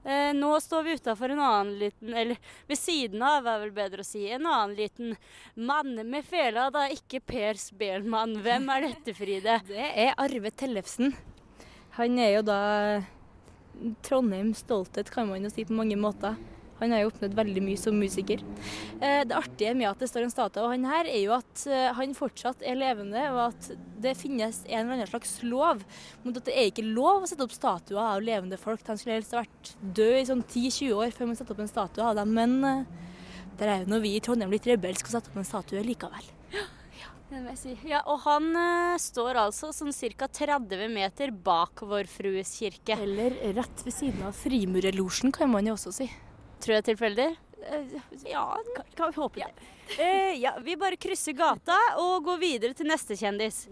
Eh, 0.03 0.33
nå 0.35 0.51
står 0.59 0.83
vi 0.83 0.97
utafor 0.99 1.31
en 1.31 1.43
annen 1.47 1.71
liten, 1.85 2.11
eller 2.11 2.57
ved 2.67 2.81
siden 2.81 3.23
av 3.23 3.47
er 3.47 3.63
vel 3.63 3.71
bedre 3.77 4.03
å 4.03 4.09
si, 4.09 4.25
en 4.27 4.43
annen 4.43 4.75
liten 4.75 5.15
mann 5.55 5.95
med 6.03 6.27
fela, 6.27 6.67
da 6.75 6.89
ikke 6.91 7.23
Per 7.23 7.63
Spelmann. 7.63 8.41
Hvem 8.43 8.67
er 8.75 8.89
dette, 8.89 9.15
Fride? 9.15 9.61
Det 9.71 9.87
er 10.03 10.19
Arve 10.19 10.51
Tellefsen. 10.51 11.15
Han 11.95 12.19
er 12.19 12.41
jo 12.41 12.43
da 12.51 12.59
Trondheims 14.03 14.65
stolthet, 14.67 15.15
kan 15.15 15.31
man 15.31 15.47
jo 15.47 15.55
si 15.55 15.63
på 15.71 15.79
mange 15.79 15.95
måter. 15.95 16.35
Han 16.83 16.95
har 16.95 17.05
jo 17.05 17.13
oppnådd 17.13 17.37
veldig 17.39 17.63
mye 17.65 17.81
som 17.81 17.99
musiker. 17.99 18.43
Eh, 19.01 19.23
Det 19.29 19.37
artige 19.39 19.75
med 19.79 19.91
at 19.91 20.03
det 20.03 20.11
står 20.11 20.27
en 20.27 20.35
statue 20.35 20.63
av 20.63 20.73
han 20.75 20.87
her, 20.89 21.07
er 21.07 21.23
jo 21.23 21.37
at 21.37 21.67
eh, 21.71 21.91
han 21.97 22.17
fortsatt 22.19 22.65
er 22.67 22.79
levende, 22.81 23.23
og 23.33 23.53
at 23.53 23.71
det 24.03 24.17
finnes 24.19 24.65
en 24.67 24.81
eller 24.83 24.99
annen 24.99 25.11
slags 25.11 25.39
lov 25.47 25.85
mot 26.25 26.37
at 26.37 26.49
det 26.49 26.57
er 26.57 26.71
ikke 26.73 26.87
lov 26.87 27.23
å 27.23 27.31
sette 27.31 27.47
opp 27.47 27.55
statuer 27.55 28.03
av 28.03 28.25
levende 28.25 28.59
folk. 28.61 28.83
Han 28.89 28.99
skulle 28.99 29.21
helst 29.21 29.37
vært 29.37 29.75
død 29.81 30.19
i 30.19 30.29
sånn 30.29 30.45
10-20 30.45 30.93
år 30.99 31.15
før 31.15 31.31
man 31.31 31.39
setter 31.39 31.55
opp 31.55 31.65
en 31.65 31.71
statue 31.71 32.11
av 32.11 32.19
dem, 32.19 32.35
men 32.37 32.59
eh, 32.67 32.85
der 33.61 33.69
er 33.69 33.83
jo 33.83 33.93
når 33.95 34.07
vi 34.07 34.17
i 34.17 34.23
Trondheim 34.25 34.53
litt 34.53 34.67
rebelske 34.67 35.11
og 35.11 35.17
setter 35.17 35.33
opp 35.33 35.43
en 35.43 35.49
statue 35.49 35.85
likevel. 35.87 36.33
Si. 37.57 37.73
Ja, 37.89 38.03
og 38.13 38.19
han 38.27 38.51
uh, 38.53 38.99
står 39.01 39.39
altså 39.41 39.71
sånn 39.73 39.95
ca. 40.21 40.27
30 40.29 40.91
meter 40.93 41.31
bak 41.33 41.81
Vår 41.81 42.05
Frues 42.11 42.51
kirke. 42.61 42.99
Eller 43.01 43.33
rett 43.57 43.87
ved 43.87 43.95
siden 43.97 44.27
av 44.29 44.37
Frimurerlosjen, 44.37 45.33
kan 45.33 45.49
man 45.49 45.65
jo 45.65 45.73
også 45.79 45.95
si. 45.97 46.11
Tror 46.63 46.79
jeg 46.79 46.87
tilfeldig? 46.93 47.31
Ja, 48.27 48.47
kan, 48.77 48.91
kan 48.97 49.11
vi 49.11 49.21
håpe 49.21 49.43
det. 49.43 49.71
Eh, 49.99 50.35
ja, 50.41 50.57
vi 50.63 50.77
bare 50.79 50.99
krysser 51.01 51.35
gata 51.37 51.77
og 52.01 52.23
går 52.27 52.39
videre 52.43 52.77
til 52.79 52.89
neste 52.91 53.19
kjendis. 53.19 53.65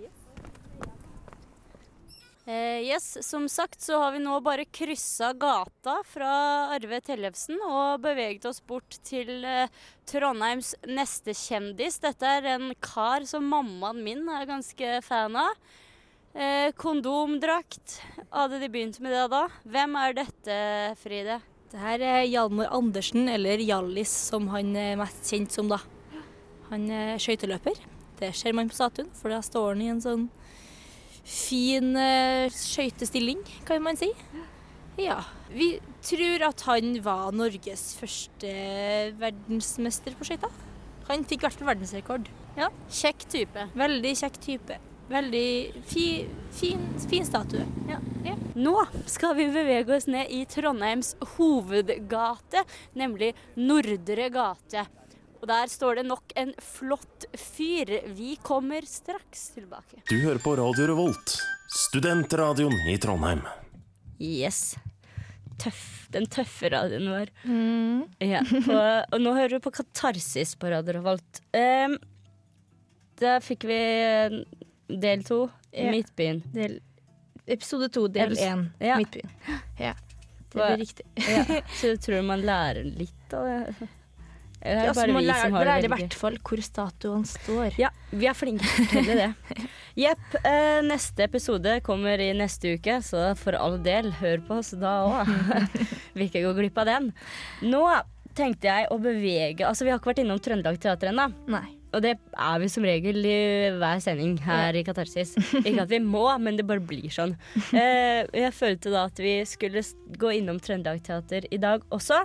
Eh, 2.51 2.81
yes, 2.83 3.19
som 3.27 3.49
sagt 3.49 3.83
så 3.85 3.99
har 4.01 4.15
vi 4.15 4.23
nå 4.25 4.39
bare 4.43 4.65
kryssa 4.65 5.33
gata 5.39 6.01
fra 6.09 6.31
Arve 6.75 6.99
Tellefsen 7.05 7.61
og 7.63 8.01
beveget 8.03 8.49
oss 8.49 8.59
bort 8.65 8.97
til 9.07 9.45
eh, 9.47 9.69
Trondheims 10.09 10.73
neste 10.89 11.35
kjendis. 11.37 12.01
Dette 12.03 12.27
er 12.27 12.49
en 12.57 12.73
kar 12.83 13.29
som 13.29 13.47
mammaen 13.47 14.03
min 14.03 14.27
er 14.35 14.49
ganske 14.51 14.99
fan 15.07 15.39
av. 15.39 15.71
Eh, 16.35 16.73
kondomdrakt. 16.79 18.01
Hadde 18.31 18.59
de 18.63 18.73
begynt 18.73 18.99
med 19.05 19.15
det 19.15 19.29
da? 19.31 19.45
Hvem 19.67 19.97
er 20.01 20.19
dette, 20.23 20.59
Fride? 21.05 21.41
Det 21.71 21.79
her 21.79 22.03
er 22.03 22.25
Hjalmar 22.27 22.73
Andersen, 22.75 23.29
eller 23.31 23.61
Hjallis 23.63 24.11
som 24.31 24.49
han 24.51 24.73
er 24.75 24.97
mest 24.99 25.29
kjent 25.31 25.55
som, 25.55 25.69
da. 25.71 25.79
Han 26.73 26.89
er 26.91 27.21
skøyteløper. 27.23 27.79
Det 28.19 28.33
ser 28.35 28.57
man 28.59 28.71
på 28.71 28.75
statuen, 28.75 29.11
for 29.15 29.31
da 29.31 29.39
står 29.45 29.69
han 29.73 29.85
i 29.85 29.91
en 29.93 30.03
sånn 30.03 30.27
fin 31.23 31.95
uh, 31.95 32.51
skøytestilling, 32.51 33.45
kan 33.69 33.85
man 33.85 33.99
si. 34.01 34.11
Ja. 34.99 35.21
Vi 35.55 35.77
tror 36.07 36.49
at 36.51 36.67
han 36.67 36.99
var 37.07 37.31
Norges 37.35 37.93
første 37.99 38.51
verdensmester 39.23 40.19
på 40.19 40.27
skøyter. 40.27 40.53
Han 41.07 41.23
fikk 41.27 41.45
i 41.45 41.49
hvert 41.49 41.59
fall 41.59 41.71
verdensrekord. 41.71 42.31
Ja, 42.59 42.69
kjekk 42.91 43.27
type. 43.31 43.71
Veldig 43.79 44.17
kjekk 44.25 44.43
type. 44.43 44.83
Veldig 45.11 45.73
fi, 45.91 46.05
fin, 46.55 46.83
fin 47.11 47.25
statue. 47.27 47.65
Ja. 47.89 47.99
ja. 48.25 48.37
Nå 48.55 48.77
skal 49.11 49.35
vi 49.35 49.49
bevege 49.51 49.97
oss 49.97 50.07
ned 50.07 50.31
i 50.31 50.45
Trondheims 50.47 51.17
hovedgate, 51.35 52.63
nemlig 52.95 53.33
Nordre 53.59 54.29
gate. 54.31 54.85
Og 55.41 55.49
der 55.51 55.73
står 55.73 55.99
det 55.99 56.05
nok 56.07 56.35
en 56.39 56.53
flott 56.63 57.27
fyr. 57.35 57.91
Vi 58.15 58.37
kommer 58.45 58.87
straks 58.87 59.49
tilbake. 59.57 60.05
Du 60.07 60.15
hører 60.21 60.39
på 60.45 60.55
Radio 60.61 60.87
Revolt, 60.93 61.35
studentradioen 61.75 62.79
i 62.93 62.95
Trondheim. 63.03 63.43
Yes. 64.21 64.77
Tøff, 65.59 66.07
den 66.15 66.31
tøffe 66.31 66.71
radioen 66.71 67.11
vår. 67.11 67.35
Ja, 68.23 68.45
og, 68.47 69.11
og 69.11 69.27
nå 69.27 69.35
hører 69.35 69.59
du 69.59 69.65
på 69.67 69.75
Katarsis 69.75 70.55
på 70.55 70.71
Radio 70.71 71.01
Revolt. 71.01 71.43
Um, 71.51 71.99
da 73.19 73.41
fikk 73.43 73.67
vi 73.67 73.81
del 75.01 75.25
to, 75.25 75.49
Ja. 75.73 75.91
Midtbyen. 75.95 76.43
Del, 76.55 76.81
episode 77.47 77.89
to, 77.95 78.09
del 78.09 78.35
én, 78.39 78.67
Ja. 78.83 78.97
Midtbyen. 78.99 79.31
Ja, 79.79 79.95
det 80.51 80.59
blir 80.59 80.77
riktig. 80.83 81.07
Ja, 81.31 81.63
så 81.79 81.95
du 81.95 81.97
tror 81.97 82.23
man 82.27 82.43
lærer 82.43 82.85
litt 82.85 83.35
av 83.35 83.47
det? 83.47 83.89
Eller 84.61 84.83
er 84.83 84.89
det 84.91 84.95
bare 84.99 85.09
ja, 85.09 85.17
vi 85.17 85.25
lærer, 85.25 85.41
som 85.41 85.55
har 85.57 85.65
det 85.65 85.71
lærer 85.71 85.85
i 85.87 85.91
hvert 85.95 86.15
fall 86.21 86.35
hvor 86.45 86.61
statuen 86.61 87.23
står. 87.25 87.79
Ja, 87.81 87.89
vi 88.13 88.27
er 88.29 88.35
flinke 88.37 88.67
til 88.91 89.07
det. 89.09 89.31
Jepp. 90.03 90.35
Eh, 90.45 90.83
neste 90.85 91.25
episode 91.25 91.79
kommer 91.87 92.21
i 92.21 92.33
neste 92.37 92.75
uke, 92.77 92.99
så 93.03 93.31
for 93.41 93.57
all 93.57 93.79
del, 93.83 94.11
hør 94.21 94.43
på 94.45 94.59
oss 94.61 94.75
da 94.77 94.99
òg. 95.09 95.33
Vil 96.13 96.27
ikke 96.29 96.45
gå 96.45 96.53
glipp 96.61 96.77
av 96.83 96.91
den. 96.91 97.13
Nå 97.63 97.87
tenkte 98.37 98.69
jeg 98.69 98.87
å 98.93 98.99
bevege 99.03 99.65
Altså, 99.67 99.85
vi 99.85 99.91
har 99.91 99.99
ikke 99.99 100.13
vært 100.13 100.21
innom 100.23 100.39
Trøndelag 100.43 100.77
Teater 100.83 101.11
ennå. 101.15 101.31
Og 101.91 102.03
det 102.05 102.15
er 102.15 102.61
vi 102.63 102.69
som 102.71 102.87
regel 102.87 103.25
i 103.27 103.39
hver 103.81 104.01
sending 104.03 104.37
her 104.45 104.77
i 104.79 104.85
Katarsis. 104.87 105.35
Ikke 105.65 105.83
at 105.85 105.91
vi 105.91 105.99
må, 106.05 106.25
men 106.43 106.59
det 106.59 106.67
bare 106.69 106.83
blir 106.85 107.11
sånn. 107.13 107.35
Eh, 107.75 108.23
jeg 108.37 108.55
følte 108.55 108.93
da 108.93 109.07
at 109.09 109.21
vi 109.23 109.41
skulle 109.49 109.83
gå 110.21 110.33
innom 110.39 110.61
Trøndelag 110.63 111.03
Teater 111.07 111.47
i 111.51 111.59
dag 111.63 111.85
også. 111.95 112.23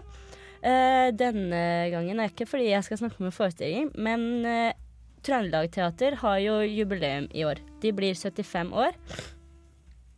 Eh, 0.66 1.12
denne 1.18 1.62
gangen 1.94 2.22
er 2.22 2.32
ikke 2.32 2.48
fordi 2.50 2.72
jeg 2.72 2.86
skal 2.88 3.02
snakke 3.02 3.22
om 3.22 3.30
en 3.30 3.36
forestilling, 3.36 3.92
men 4.02 4.46
eh, 4.50 4.74
Trøndelag 5.26 5.72
Teater 5.74 6.20
har 6.22 6.38
jo 6.44 6.60
jubileum 6.66 7.30
i 7.34 7.46
år. 7.48 7.62
De 7.82 7.94
blir 7.96 8.18
75 8.18 8.74
år. 8.74 8.98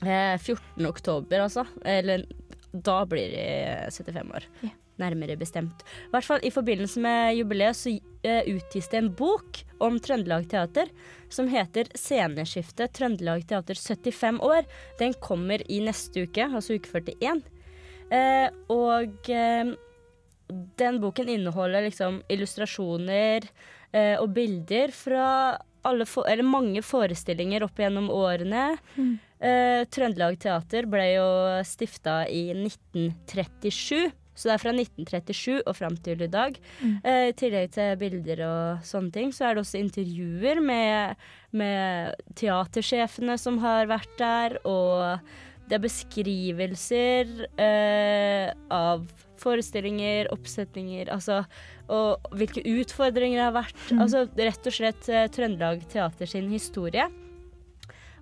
Eh, 0.04 0.36
14. 0.38 0.86
oktober, 0.88 1.46
altså. 1.48 1.64
Eller 1.88 2.28
da 2.72 3.00
blir 3.10 3.32
de 3.32 3.48
75 3.96 4.36
år. 4.36 4.52
Ja. 4.68 4.74
Nærmere 4.98 5.38
bestemt. 5.38 5.84
I 6.08 6.12
hvert 6.14 6.26
fall 6.26 6.46
i 6.46 6.54
forbindelse 6.54 7.02
med 7.04 7.36
jubileet 7.38 7.78
så 7.78 7.94
eh, 8.26 8.48
utgis 8.50 8.90
det 8.92 9.02
en 9.02 9.12
bok 9.14 9.62
om 9.84 10.00
Trøndelag 10.02 10.48
Teater 10.50 10.90
som 11.30 11.50
heter 11.52 11.92
'Sceneskifte 11.94 12.88
Trøndelag 12.90 13.46
Teater 13.48 13.78
75 13.78 14.42
år'. 14.42 14.66
Den 15.00 15.14
kommer 15.22 15.62
i 15.70 15.80
neste 15.86 16.26
uke, 16.26 16.50
altså 16.50 16.80
uke 16.80 16.90
41. 16.90 17.44
Eh, 18.10 18.50
og 18.74 19.30
eh, 19.30 19.76
den 20.80 21.00
boken 21.04 21.30
inneholder 21.30 21.86
liksom 21.86 22.22
illustrasjoner, 22.32 23.48
eh, 23.92 24.16
og 24.20 24.32
bilder 24.34 24.94
fra 24.96 25.58
for, 26.06 26.28
eller 26.28 26.44
mange 26.44 26.82
forestillinger 26.84 27.64
opp 27.64 27.78
gjennom 27.80 28.10
årene. 28.12 28.78
Eh, 29.40 29.86
Trøndelag 29.94 30.40
Teater 30.42 30.88
ble 30.90 31.06
jo 31.14 31.28
stifta 31.64 32.26
i 32.28 32.50
1937. 32.54 34.12
Så 34.38 34.48
det 34.50 34.54
er 34.56 34.62
fra 34.62 34.74
1937 34.76 35.64
og 35.66 35.74
fram 35.76 35.98
til 36.06 36.22
i 36.22 36.30
dag. 36.30 36.58
Eh, 37.02 37.30
I 37.32 37.36
tillegg 37.38 37.74
til 37.74 37.98
bilder 37.98 38.44
og 38.46 38.86
sånne 38.86 39.12
ting, 39.16 39.34
så 39.34 39.50
er 39.50 39.58
det 39.58 39.66
også 39.66 39.82
intervjuer 39.82 40.62
med, 40.62 41.28
med 41.58 42.16
teatersjefene 42.38 43.38
som 43.42 43.58
har 43.66 43.90
vært 43.90 44.14
der, 44.22 44.60
og 44.70 45.18
det 45.68 45.76
er 45.76 45.84
beskrivelser 45.84 47.32
eh, 47.60 48.54
av 48.72 49.04
forestillinger, 49.38 50.30
oppsetninger, 50.34 51.10
altså 51.14 51.44
og 51.94 52.32
hvilke 52.36 52.64
utfordringer 52.68 53.40
det 53.40 53.46
har 53.46 53.56
vært. 53.56 53.78
Altså 53.96 54.26
rett 54.36 54.68
og 54.68 54.76
slett 54.76 55.10
eh, 55.12 55.28
Trøndelag 55.32 55.86
Teater 55.92 56.30
sin 56.30 56.50
historie. 56.52 57.08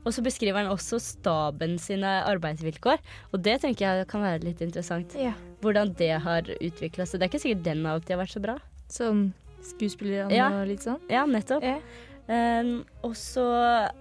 Og 0.06 0.14
så 0.14 0.22
beskriver 0.26 0.62
han 0.62 0.70
også 0.70 1.00
staben 1.02 1.80
sine 1.82 2.10
arbeidsvilkår, 2.30 3.02
og 3.34 3.42
det 3.46 3.58
tenker 3.64 3.86
jeg 3.88 4.10
kan 4.12 4.22
være 4.22 4.44
litt 4.46 4.62
interessant. 4.62 5.16
Ja. 5.18 5.34
Hvordan 5.66 5.96
det 5.98 6.12
har 6.22 6.46
utvikla 6.46 7.08
seg. 7.10 7.20
Det 7.20 7.26
er 7.26 7.32
ikke 7.34 7.42
sikkert 7.42 7.66
den 7.66 7.86
alltid 7.90 8.14
har 8.14 8.22
vært 8.22 8.36
så 8.36 8.44
bra. 8.44 8.60
Sånn 8.92 9.24
skuespillerne 9.66 10.36
Ja. 10.36 10.52
og 10.54 10.68
litt 10.70 10.86
sånn. 10.86 11.02
Ja, 11.10 11.26
nettopp. 11.26 11.66
Ja. 11.66 11.80
Um, 12.26 12.86
og, 13.06 13.14
så, 13.18 13.46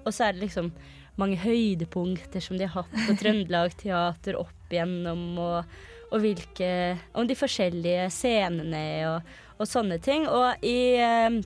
er 0.08 0.32
det 0.32 0.46
liksom 0.46 0.70
mange 1.20 1.36
høydepunkter 1.40 2.40
som 2.40 2.56
de 2.60 2.68
har 2.68 2.84
hatt 2.84 3.08
på 3.08 3.16
Trøndelag 3.20 3.74
Teater 3.80 4.38
opp 4.40 4.72
igjennom, 4.72 5.26
og, 5.38 5.74
og 6.10 6.22
hvilke 6.22 6.70
Om 7.14 7.28
de 7.28 7.36
forskjellige 7.36 8.08
scenene 8.12 8.84
og, 9.10 9.34
og 9.58 9.68
sånne 9.68 10.00
ting. 10.04 10.28
Og 10.28 10.64
i, 10.64 11.00
um, 11.00 11.40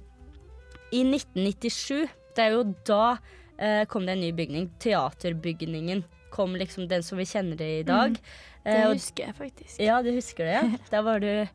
i 0.91 1.03
1997, 1.05 2.09
det 2.35 2.47
er 2.47 2.57
jo 2.57 2.65
da 2.87 3.19
eh, 3.59 3.85
kom 3.91 4.07
det 4.07 4.13
en 4.17 4.21
ny 4.21 4.33
bygning. 4.33 4.71
Teaterbygningen 4.83 6.05
kom 6.31 6.57
liksom 6.57 6.89
den 6.89 7.03
som 7.03 7.19
vi 7.19 7.25
kjenner 7.27 7.57
det 7.57 7.73
i 7.81 7.83
dag. 7.83 8.15
Det 8.15 8.25
Eh, 8.69 8.85
husker 8.91 9.25
jeg 9.25 9.35
faktisk. 9.39 9.79
ja, 9.81 10.03
du 10.03 10.11
husker 10.13 10.45
det, 10.45 10.53
ja. 10.53 10.79
Da 10.91 11.01
var 11.03 11.21
du 11.21 11.47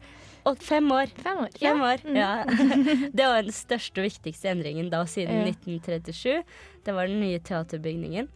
og 0.46 0.58
fem 0.60 0.88
år. 0.92 1.12
Fem 1.24 1.38
år. 1.46 1.52
Fem 1.60 1.78
ja. 1.80 1.92
år, 1.94 2.02
ja. 2.18 2.32
Det 3.18 3.28
var 3.28 3.44
den 3.46 3.54
største 3.56 4.02
og 4.02 4.08
viktigste 4.10 4.50
endringen 4.50 4.90
da 4.92 5.04
siden 5.06 5.44
Ja. 5.44 5.52
1937. 5.52 6.44
Det 6.84 6.96
var 6.96 7.08
den 7.08 7.22
nye 7.22 7.40
teaterbygningen. 7.40 8.28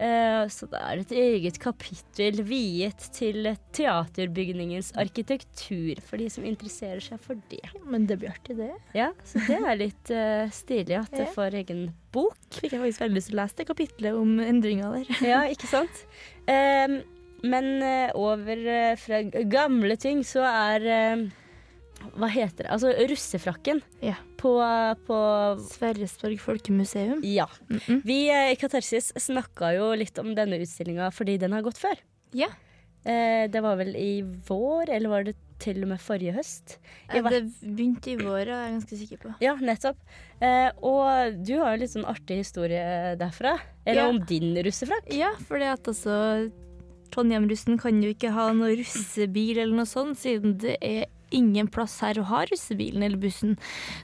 Eh, 0.00 0.42
så 0.48 0.64
det 0.70 0.80
er 0.80 1.00
et 1.02 1.10
eget 1.12 1.58
kapittel 1.60 2.40
viet 2.48 3.04
til 3.12 3.50
teaterbygningens 3.76 4.94
arkitektur, 5.00 6.00
for 6.06 6.22
de 6.22 6.28
som 6.32 6.46
interesserer 6.48 7.02
seg 7.04 7.20
for 7.20 7.40
det. 7.52 7.60
Men 7.84 8.06
det 8.08 8.16
blir 8.22 8.32
artig, 8.32 8.56
det. 8.56 8.72
Ja, 8.96 9.10
Så 9.28 9.42
det 9.44 9.58
er 9.60 9.76
litt 9.76 10.12
uh, 10.14 10.46
stilig 10.54 10.96
at 11.02 11.12
det 11.12 11.28
får 11.34 11.58
egen 11.60 11.90
bok. 12.14 12.38
Fikk 12.56 12.78
jeg 12.78 12.84
faktisk 12.86 13.04
veldig 13.04 13.18
lyst 13.18 13.30
til 13.30 13.36
å 13.36 13.40
lese 13.42 13.58
det 13.60 13.68
kapitlet 13.68 14.22
om 14.22 14.40
endringa 14.40 14.94
der. 14.94 15.12
Ja, 15.26 15.42
ikke 15.52 15.68
sant? 15.68 16.02
Um, 16.48 17.02
men 17.44 17.68
uh, 17.84 18.08
over 18.16 18.64
uh, 18.64 18.96
fra 19.00 19.20
gamle 19.52 20.00
ting 20.00 20.24
så 20.26 20.42
er 20.48 20.88
Hva 22.16 22.28
heter 22.32 22.64
det? 22.64 22.72
Altså 22.72 22.94
russefrakken 23.10 23.84
Ja. 24.00 24.16
På, 24.40 24.54
på 25.06 25.18
Sverresborg 25.68 26.40
folkemuseum. 26.40 27.20
Ja. 27.28 27.46
Mhm. 27.68 28.00
Vi 28.08 28.22
eh, 28.32 28.52
i 28.54 28.56
Katarsis 28.60 29.12
snakka 29.20 29.74
jo 29.76 29.90
litt 30.00 30.16
om 30.22 30.32
denne 30.38 30.58
utstillinga 30.64 31.10
fordi 31.12 31.36
den 31.42 31.52
har 31.56 31.62
gått 31.66 31.78
før. 31.80 32.00
Ja. 32.36 32.48
Eh, 33.04 33.46
det 33.52 33.60
var 33.64 33.76
vel 33.80 33.94
i 33.96 34.22
vår, 34.48 34.90
eller 34.96 35.08
var 35.12 35.24
det 35.28 35.36
til 35.60 35.82
og 35.84 35.90
med 35.92 36.00
forrige 36.00 36.32
høst? 36.38 36.78
I 37.12 37.20
det 37.20 37.42
begynte 37.60 38.14
i 38.14 38.16
vår, 38.20 38.42
er 38.48 38.50
jeg 38.64 38.74
ganske 38.78 38.98
sikker 39.02 39.20
på. 39.26 39.32
Ja, 39.44 39.54
nettopp. 39.60 40.00
Eh, 40.40 40.70
og 40.88 41.36
du 41.44 41.54
har 41.60 41.74
jo 41.76 41.82
litt 41.82 41.92
sånn 41.92 42.08
artig 42.08 42.40
historie 42.40 43.14
derfra. 43.20 43.58
Eller 43.84 44.02
Ja. 44.06 44.08
om 44.08 44.22
din 44.24 44.54
russefrakk. 44.64 45.12
Ja, 45.12 45.34
for 45.48 45.60
det 45.60 45.68
at 45.74 45.88
altså 45.92 46.50
Trondheim-russen 47.12 47.78
kan 47.80 48.00
jo 48.02 48.12
ikke 48.14 48.30
ha 48.32 48.50
noe 48.54 48.76
russebil 48.78 49.58
eller 49.58 49.80
noe 49.82 49.88
sånt, 49.88 50.16
siden 50.20 50.56
det 50.62 50.76
er 50.80 51.08
ingen 51.30 51.68
plass 51.72 51.98
her 52.04 52.18
å 52.20 52.26
ha 52.30 52.42
russebilen 52.50 53.02
eller 53.06 53.20
bussen. 53.20 53.56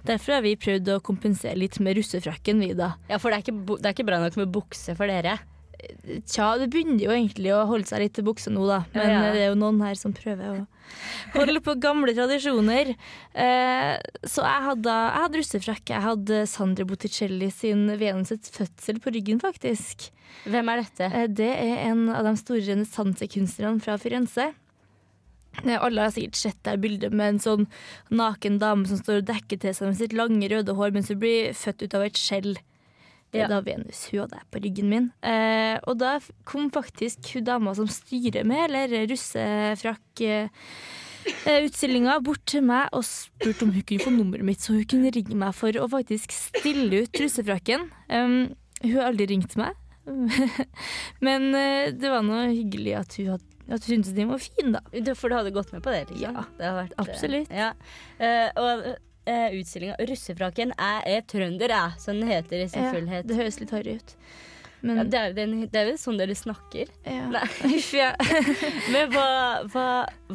Derfor 0.07 0.39
har 0.39 0.43
vi 0.47 0.55
prøvd 0.57 0.93
å 0.97 1.01
kompensere 1.05 1.57
litt 1.59 1.81
med 1.81 1.97
russefrakken, 1.99 2.61
vi 2.63 2.73
da. 2.79 2.95
Ja, 3.11 3.19
for 3.19 3.31
det 3.31 3.41
er, 3.41 3.45
ikke, 3.47 3.77
det 3.83 3.91
er 3.91 3.95
ikke 3.97 4.09
bra 4.09 4.23
nok 4.23 4.37
med 4.41 4.53
bukse 4.55 4.95
for 4.99 5.07
dere. 5.11 5.39
Tja, 6.27 6.55
det 6.59 6.71
begynner 6.73 7.03
jo 7.05 7.11
egentlig 7.13 7.51
å 7.53 7.67
holde 7.69 7.87
seg 7.87 8.01
litt 8.01 8.15
til 8.17 8.25
buksa 8.27 8.51
nå, 8.51 8.63
da. 8.67 8.79
Men 8.95 9.05
Ja, 9.05 9.13
ja. 9.13 9.25
eh, 9.29 9.35
det 9.37 9.43
er 9.45 9.51
jo 9.53 9.59
noen 9.61 9.83
her 9.85 9.95
som 10.01 10.15
prøver 10.17 10.55
å 10.55 10.67
holde 11.37 11.61
på 11.67 11.75
gamle 11.83 12.15
tradisjoner. 12.17 12.95
Eh, 13.37 13.93
så 14.25 14.43
jeg 14.47 14.65
hadde, 14.71 14.95
jeg 14.97 15.23
hadde 15.27 15.41
russefrakk. 15.43 15.93
Jeg 15.93 16.05
hadde 16.07 16.41
Sandra 16.49 16.87
Botticelli 16.89 17.51
sin 17.53 17.85
Venus' 18.01 18.51
fødsel 18.57 19.03
på 19.05 19.13
ryggen, 19.15 19.43
faktisk. 19.43 20.09
Hvem 20.49 20.73
er 20.73 20.83
dette? 20.83 21.11
Eh, 21.13 21.27
Det 21.29 21.53
er 21.53 21.91
en 21.91 22.07
av 22.09 22.25
de 22.25 22.35
store 22.41 22.65
renessansekunstnerne 22.73 23.83
fra 23.85 23.99
Firenze. 24.01 24.55
Eh, 25.65 25.79
Alle 25.81 26.07
har 26.07 26.15
sikkert 26.15 26.37
sett 26.41 26.63
det 26.67 26.77
bildet 26.83 27.13
med 27.17 27.35
en 27.37 27.43
sånn 27.43 27.67
naken 28.11 28.59
dame 28.63 28.87
som 28.89 28.99
står 29.01 29.23
og 29.23 29.29
dekker 29.33 29.61
til 29.63 29.75
seg 29.77 29.89
med 29.91 30.01
sitt 30.01 30.13
lange, 30.17 30.49
røde 30.53 30.75
hår 30.77 30.93
mens 30.95 31.09
hun 31.13 31.21
blir 31.23 31.53
født 31.57 31.87
ut 31.87 31.95
av 31.99 32.03
et 32.09 32.21
skjell. 32.21 32.57
Det 33.33 33.41
Ja. 33.43 33.49
da 33.49 33.61
Venus. 33.61 34.07
Hun 34.11 34.21
hadde 34.21 34.39
på 34.53 34.61
ryggen 34.63 34.89
min. 34.89 35.13
Eh, 35.23 35.79
og 35.87 35.99
da 35.99 36.21
kom 36.45 36.71
faktisk 36.71 37.35
hun 37.35 37.45
dama 37.45 37.75
som 37.75 37.89
styrer 37.91 38.45
med, 38.47 38.71
eller 38.71 39.07
russefrakk 39.11 40.21
eh, 40.23 40.49
eh, 41.45 42.21
bort 42.23 42.45
til 42.47 42.63
meg 42.63 42.89
og 42.93 43.03
spurte 43.05 43.63
om 43.67 43.73
hun 43.73 43.83
kunne 43.83 44.05
få 44.05 44.11
nummeret 44.15 44.45
mitt, 44.45 44.61
så 44.61 44.75
hun 44.75 44.85
kunne 44.85 45.11
ringe 45.11 45.35
meg 45.35 45.55
for 45.55 45.71
å 45.73 45.89
faktisk 45.91 46.31
stille 46.31 47.03
ut 47.03 47.21
russefrakken. 47.21 47.91
Um, 48.09 48.55
hun 48.83 48.95
har 48.95 49.11
aldri 49.11 49.27
ringt 49.27 49.57
meg, 49.57 49.75
men 51.27 51.55
eh, 51.55 51.91
det 51.93 52.11
var 52.13 52.23
nå 52.23 52.45
hyggelig 52.53 52.95
at 53.01 53.17
hun, 53.19 53.33
hadde, 53.35 53.56
at 53.69 53.83
du 53.83 53.89
syntes 53.91 54.15
den 54.15 54.29
var 54.31 54.39
fin, 54.39 54.73
da. 54.77 54.81
For 55.19 55.29
du 55.33 55.37
hadde 55.39 55.51
gått 55.55 55.73
med 55.75 55.83
på 55.83 55.91
det? 55.91 56.05
liksom? 56.11 56.23
Ja, 56.39 56.45
det 56.59 56.65
har 56.71 56.77
vært, 56.83 56.93
eh, 56.97 57.05
absolutt. 57.05 57.51
Ja. 57.51 57.73
Uh, 58.21 58.49
og 58.63 58.85
uh, 59.27 59.49
utstillinga 59.59 59.97
'Russefrakken 59.99 60.75
er, 60.79 61.01
er 61.17 61.25
trønder', 61.27 61.75
ja, 61.75 61.87
som 61.99 62.21
den 62.21 62.31
heter 62.31 62.63
i 62.63 62.69
sin 62.71 62.85
Ja, 62.85 62.93
fullhet. 62.95 63.27
det 63.27 63.37
høres 63.41 63.59
litt 63.61 63.75
harry 63.75 63.97
ut. 63.99 64.15
Men 64.87 64.99
Ja, 65.01 65.05
det, 65.05 65.19
er, 65.19 65.33
den, 65.35 65.55
det 65.73 65.81
er 65.81 65.89
jo 65.91 65.97
sånn 65.99 66.19
dere 66.21 66.35
snakker. 66.37 66.87
ja. 67.09 68.13
Men 68.93 69.11
hva, 69.11 69.27
hva, 69.73 69.87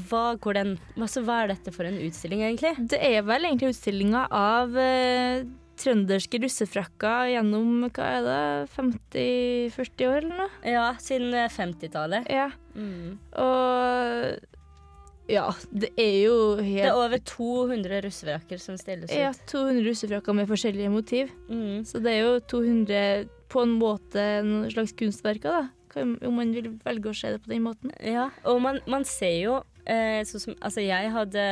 hva 0.10 0.24
går 0.42 0.58
den 0.58 0.72
altså, 0.98 1.22
Hva 1.24 1.44
er 1.44 1.54
dette 1.54 1.72
for 1.72 1.88
en 1.88 2.00
utstilling, 2.02 2.42
egentlig? 2.50 2.74
Det 2.92 3.00
er 3.00 3.22
vel 3.24 3.46
egentlig 3.48 3.70
utstillinga 3.76 4.26
av 4.34 4.76
eh, 4.82 5.46
trønderske 5.82 6.40
russefrakker 6.44 7.32
gjennom 7.34 7.88
hva 7.90 8.08
er 8.20 8.28
det, 8.28 8.40
50-40 8.78 10.08
år 10.08 10.18
eller 10.22 10.40
noe? 10.46 10.54
Ja, 10.68 10.88
siden 11.02 11.34
eh, 11.36 11.52
50-tallet. 11.52 12.30
Ja. 12.32 12.50
Mm. 12.76 13.18
Og 13.42 14.48
ja, 15.32 15.46
det 15.72 15.92
er 16.00 16.16
jo 16.26 16.38
Det 16.60 16.86
er 16.90 16.98
over 16.98 17.20
200 17.24 18.02
russefrakker 18.06 18.60
som 18.60 18.78
stilles 18.80 19.12
ut. 19.12 19.16
ja, 19.16 19.32
200 19.48 19.86
russefrakker 19.88 20.36
med 20.36 20.50
forskjellige 20.50 20.92
motiv. 20.92 21.32
Mm. 21.50 21.86
Så 21.88 22.02
det 22.04 22.18
er 22.18 22.26
jo 22.26 22.40
200 22.52 23.30
på 23.52 23.64
en 23.66 23.78
måte 23.80 24.24
en 24.42 24.52
slags 24.72 24.94
kunstverker, 24.98 25.52
da. 25.52 26.02
Om 26.02 26.36
man 26.38 26.54
vil 26.56 26.70
velge 26.86 27.12
å 27.12 27.16
se 27.16 27.34
det 27.34 27.42
på 27.44 27.52
den 27.52 27.66
måten. 27.66 27.92
Ja, 28.00 28.30
og 28.48 28.62
man, 28.64 28.80
man 28.88 29.04
ser 29.08 29.34
jo 29.42 29.58
eh, 29.84 30.22
sånn 30.24 30.44
som 30.46 30.54
Altså, 30.64 30.84
jeg 30.86 31.12
hadde 31.12 31.44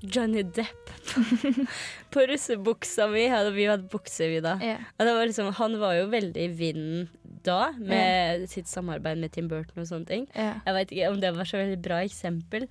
Johnny 0.00 0.42
Depp 0.42 0.90
på, 1.10 1.22
på 2.14 2.26
russebuksa 2.30 3.08
mi. 3.12 3.26
Hadde, 3.30 3.52
vi 3.56 3.66
hadde 3.68 3.88
bukser, 3.92 4.30
vi 4.32 4.40
da. 4.44 4.56
Yeah. 4.62 4.86
Det 4.96 5.14
var 5.16 5.26
liksom, 5.28 5.52
han 5.58 5.76
var 5.80 5.98
jo 5.98 6.06
veldig 6.12 6.46
i 6.46 6.52
vinden 6.60 7.08
da, 7.44 7.72
med 7.78 8.48
sitt 8.52 8.68
samarbeid 8.68 9.20
med 9.20 9.32
Tim 9.32 9.48
Burton 9.48 9.82
og 9.82 9.90
sånne 9.90 10.08
ting. 10.08 10.26
Yeah. 10.34 10.60
Jeg 10.66 10.76
vet 10.76 10.96
ikke 10.96 11.12
om 11.12 11.20
det 11.22 11.34
var 11.36 11.48
så 11.48 11.60
veldig 11.60 11.78
bra 11.84 12.00
eksempel, 12.04 12.66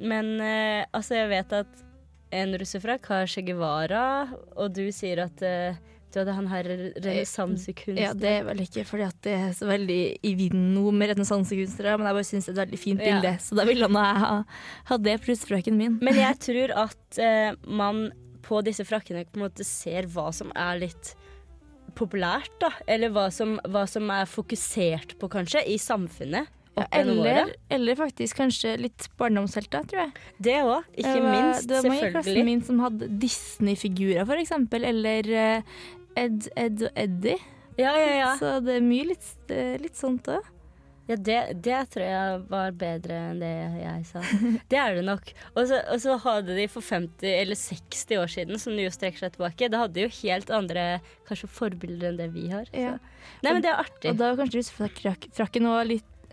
men 0.00 0.36
uh, 0.40 0.84
altså, 0.96 1.18
jeg 1.20 1.32
vet 1.32 1.58
at 1.62 1.82
en 2.34 2.56
russefrakk 2.58 3.04
har 3.12 3.28
Che 3.30 3.44
Guevara, 3.46 4.06
og 4.58 4.72
du 4.74 4.88
sier 4.92 5.22
at 5.28 5.44
eh, 6.16 6.24
du 6.24 6.30
hadde 6.30 6.36
han 6.38 6.46
her 6.50 6.68
renessansekunst. 7.04 8.00
ja, 8.00 8.12
det 8.14 8.30
er 8.40 8.46
vel 8.48 8.62
ikke 8.64 8.84
fordi 8.88 9.06
at 9.08 9.18
det 9.26 9.34
er 9.38 9.52
så 9.56 9.68
veldig 9.68 10.00
i 10.22 10.34
vinden 10.38 10.72
nå 10.76 10.90
med 10.94 11.12
renessansekunstnere, 11.14 11.96
men 11.98 12.08
jeg 12.10 12.18
bare 12.18 12.28
syns 12.30 12.48
det 12.48 12.52
er 12.52 12.56
et 12.56 12.62
veldig 12.64 12.80
fint 12.84 13.04
Ja. 13.04 13.18
bilde, 13.20 13.34
så 13.44 13.58
da 13.58 13.66
ville 13.68 13.88
han 13.88 14.00
jeg 14.00 14.22
ha, 14.24 14.32
ha 14.90 14.96
det 15.08 15.18
pluss 15.24 15.44
frøken 15.48 15.76
min. 15.80 15.98
Men 16.02 16.14
jeg 16.20 16.38
tror 16.46 16.74
at 16.86 17.18
eh, 17.18 17.52
man 17.66 18.06
på 18.44 18.60
disse 18.66 18.84
frakkene 18.84 19.24
på 19.24 19.38
en 19.40 19.46
måte 19.46 19.64
ser 19.64 20.06
hva 20.12 20.30
som 20.36 20.50
er 20.54 20.82
litt 20.82 21.14
populært, 21.96 22.50
da. 22.60 22.72
Eller 22.90 23.12
hva 23.14 23.28
som, 23.32 23.56
hva 23.70 23.86
som 23.88 24.10
er 24.12 24.26
fokusert 24.28 25.16
på, 25.20 25.30
kanskje, 25.32 25.62
i 25.70 25.78
samfunnet. 25.80 26.50
Ja, 26.74 26.88
eller, 26.90 27.52
eller 27.70 27.94
faktisk 27.94 28.40
kanskje 28.40 28.72
litt 28.82 29.04
barndomshelter, 29.16 29.84
tror 29.86 30.00
jeg. 30.02 30.14
Det 30.42 30.56
òg, 30.66 30.88
ikke 30.98 31.20
minst. 31.22 31.68
Det 31.70 31.76
var 31.78 31.86
mange 31.86 32.08
i 32.08 32.10
klassen 32.16 32.48
min 32.48 32.64
som 32.66 32.80
hadde 32.82 33.08
Disney-figurer, 33.22 34.32
eksempel, 34.42 34.82
eller 34.90 35.28
eh, 35.30 35.76
Ed, 36.16 36.48
Ed 36.56 36.82
og 36.88 36.90
Eddie. 36.96 37.38
Ja, 37.78 37.92
ja, 37.98 38.10
ja. 38.20 38.32
Så 38.38 38.58
det 38.64 38.76
er 38.78 38.84
mye 38.86 39.08
litt, 39.12 39.30
litt 39.82 39.96
sånt 39.98 40.28
òg. 40.30 40.50
Ja, 41.04 41.18
det, 41.20 41.38
det 41.60 41.78
tror 41.92 42.04
jeg 42.06 42.36
var 42.48 42.70
bedre 42.80 43.16
enn 43.28 43.40
det 43.42 43.50
jeg 43.82 44.06
sa. 44.08 44.22
Det 44.72 44.78
er 44.80 44.94
det 44.96 45.02
nok. 45.04 45.26
Og 45.52 45.66
så, 45.68 45.82
og 45.92 46.00
så 46.00 46.14
hadde 46.22 46.54
de 46.56 46.64
for 46.72 46.80
50 46.86 47.26
eller 47.42 47.58
60 47.60 48.20
år 48.22 48.32
siden, 48.32 48.60
som 48.62 48.78
jo 48.80 48.88
strekker 48.94 49.26
seg 49.26 49.34
tilbake, 49.34 49.68
da 49.68 49.82
hadde 49.82 49.98
de 49.98 50.06
jo 50.06 50.14
helt 50.22 50.48
andre 50.54 50.86
kanskje 51.28 51.50
forbilder 51.58 52.08
enn 52.14 52.22
det 52.22 52.30
vi 52.32 52.46
har. 52.54 52.70
Ja. 52.72 52.94
Nei, 53.44 53.52
men 53.52 53.60
det 53.66 53.74
er 53.74 53.82
artig. 53.84 54.14
Og 54.14 54.22
da 54.22 54.30
var 54.32 54.40
kanskje 54.40 54.62
russefrakken 54.62 55.68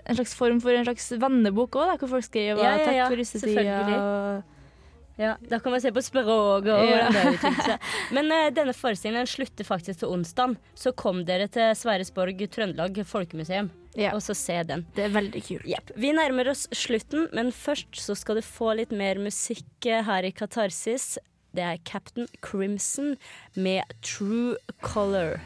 en 0.05 0.15
slags 0.15 0.33
form 0.39 0.61
for 0.63 0.73
en 0.73 0.87
slags 0.87 1.11
vennebok 1.19 1.75
òg, 1.77 1.91
hvor 2.01 2.09
folk 2.15 2.25
skrev 2.25 2.55
Ja, 2.63 2.71
ja, 2.77 2.85
takk 2.87 2.95
ja, 2.95 3.09
for 3.11 3.19
russetida. 3.19 3.75
og- 3.99 4.50
Ja, 5.21 5.35
da 5.45 5.59
kan 5.61 5.73
man 5.75 5.81
se 5.83 5.91
på 5.93 6.01
språket 6.01 6.31
og 6.33 6.65
hvordan 6.65 7.13
det 7.13 7.23
utvikler 7.35 7.67
seg. 7.67 7.89
Men 8.15 8.31
uh, 8.33 8.47
denne 8.55 8.73
forestillingen 8.73 9.29
slutter 9.29 9.67
faktisk 9.67 10.01
til 10.01 10.13
onsdag. 10.15 10.55
Så 10.73 10.93
kom 10.97 11.21
dere 11.27 11.45
til 11.51 11.75
Sverresborg 11.77 12.41
Trøndelag 12.51 12.97
Folkemuseum 13.05 13.69
Ja. 13.99 14.13
og 14.15 14.21
så 14.25 14.33
se 14.37 14.55
den. 14.65 14.85
Det 14.95 15.05
er 15.05 15.13
veldig 15.13 15.43
kult. 15.45 15.67
Yep. 15.67 15.93
Vi 15.99 16.13
nærmer 16.15 16.49
oss 16.53 16.65
slutten, 16.73 17.27
men 17.35 17.51
først 17.53 17.99
så 18.01 18.15
skal 18.17 18.39
du 18.39 18.45
få 18.45 18.73
litt 18.79 18.95
mer 18.95 19.19
musikk 19.21 19.85
eh, 19.85 20.01
her 20.07 20.25
i 20.25 20.31
Katarsis. 20.33 21.17
Det 21.51 21.65
er 21.67 21.81
Captain 21.85 22.29
Crimson 22.41 23.17
med 23.59 23.83
True 24.01 24.55
Color. 24.81 25.37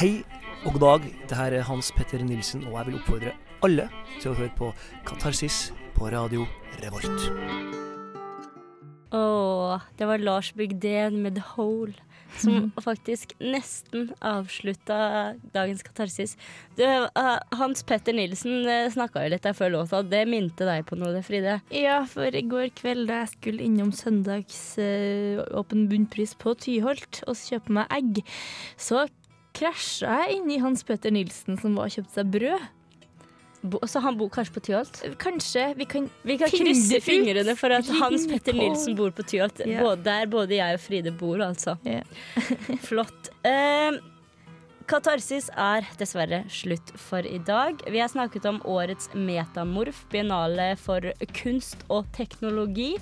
Hei 0.00 0.12
og 0.64 0.74
god 0.76 0.80
dag. 0.80 1.06
Det 1.28 1.36
her 1.36 1.54
er 1.56 1.64
Hans 1.64 1.92
Petter 1.96 2.20
Nilsen, 2.24 2.66
og 2.68 2.76
jeg 2.76 2.88
vil 2.88 2.98
oppfordre 2.98 3.32
alle 3.64 3.86
til 4.20 4.32
å 4.32 4.36
høre 4.36 4.52
på 4.58 4.68
Katarsis 5.08 5.70
på 5.96 6.10
radio 6.12 6.44
Revolt. 6.82 7.28
Åh, 9.16 9.80
det 9.98 10.06
var 10.06 10.22
Lars 10.22 10.52
Bygden 10.52 11.22
med 11.24 11.38
The 11.38 11.44
Hole. 11.54 11.96
Som 12.38 12.68
faktisk 12.84 13.32
nesten 13.42 14.12
avslutta 14.22 15.34
dagens 15.50 15.82
katarsis. 15.82 16.36
Du, 16.78 16.84
eh, 16.86 17.30
Hans 17.58 17.82
Petter 17.82 18.14
Nilsen 18.14 18.68
uh, 18.68 18.86
snakka 18.92 19.24
jo 19.24 19.32
litt 19.32 19.42
der 19.42 19.56
før 19.58 19.72
låta. 19.74 20.04
Det 20.06 20.20
minte 20.30 20.68
deg 20.68 20.84
på 20.86 20.98
noe, 21.00 21.10
det, 21.16 21.24
Fride? 21.26 21.56
Ja, 21.74 22.04
for 22.06 22.30
i 22.30 22.44
går 22.46 22.70
kveld 22.78 23.10
da 23.10 23.24
jeg 23.24 23.32
skulle 23.32 23.66
innom 23.66 23.90
søndags 23.96 24.60
eh, 24.78 25.42
åpen 25.58 25.88
bunnpris 25.90 26.36
på 26.38 26.54
Tyholt 26.62 27.24
og 27.26 27.34
kjøpe 27.40 27.80
meg 27.80 27.90
egg, 27.98 28.22
så 28.78 29.08
krasja 29.56 30.20
jeg 30.24 30.40
inni 30.40 30.60
Hans 30.62 30.84
Petter 30.86 31.14
Nilsen 31.14 31.58
som 31.60 31.78
var 31.78 31.90
og 31.90 31.96
kjøpte 31.96 32.20
seg 32.20 32.30
brød. 32.36 32.68
Bo, 33.60 33.76
så 33.84 34.00
han 34.00 34.16
bor 34.16 34.30
kanskje 34.32 34.54
på 34.54 34.60
Tyholt? 34.70 35.00
Kanskje 35.20 35.66
vi 35.76 35.84
kan 35.84 36.06
Vi 36.24 36.38
kan 36.40 36.48
krysse 36.48 37.00
fingrene 37.04 37.52
for 37.60 37.74
at 37.76 37.88
Hans 38.00 38.24
Petter. 38.30 38.56
Nilsen 38.56 38.96
bor 38.96 39.12
på 39.12 39.26
Tyholt. 39.28 39.60
Yeah. 39.66 39.84
Både 39.84 40.06
der 40.06 40.30
både 40.32 40.56
jeg 40.56 40.78
og 40.78 40.80
Fride 40.80 41.12
bor, 41.12 41.42
altså. 41.44 41.76
Yeah. 41.84 42.08
Flott. 42.88 43.28
Eh, 43.44 44.00
Katarsis 44.90 45.50
er 45.60 45.84
dessverre 46.00 46.40
slutt 46.50 46.88
for 46.98 47.26
i 47.26 47.38
dag. 47.46 47.78
Vi 47.86 48.00
har 48.00 48.08
snakket 48.10 48.48
om 48.48 48.62
årets 48.66 49.12
Metamorf, 49.14 50.06
biennale 50.10 50.72
for 50.80 51.04
kunst 51.36 51.84
og 51.92 52.08
teknologi. 52.16 52.94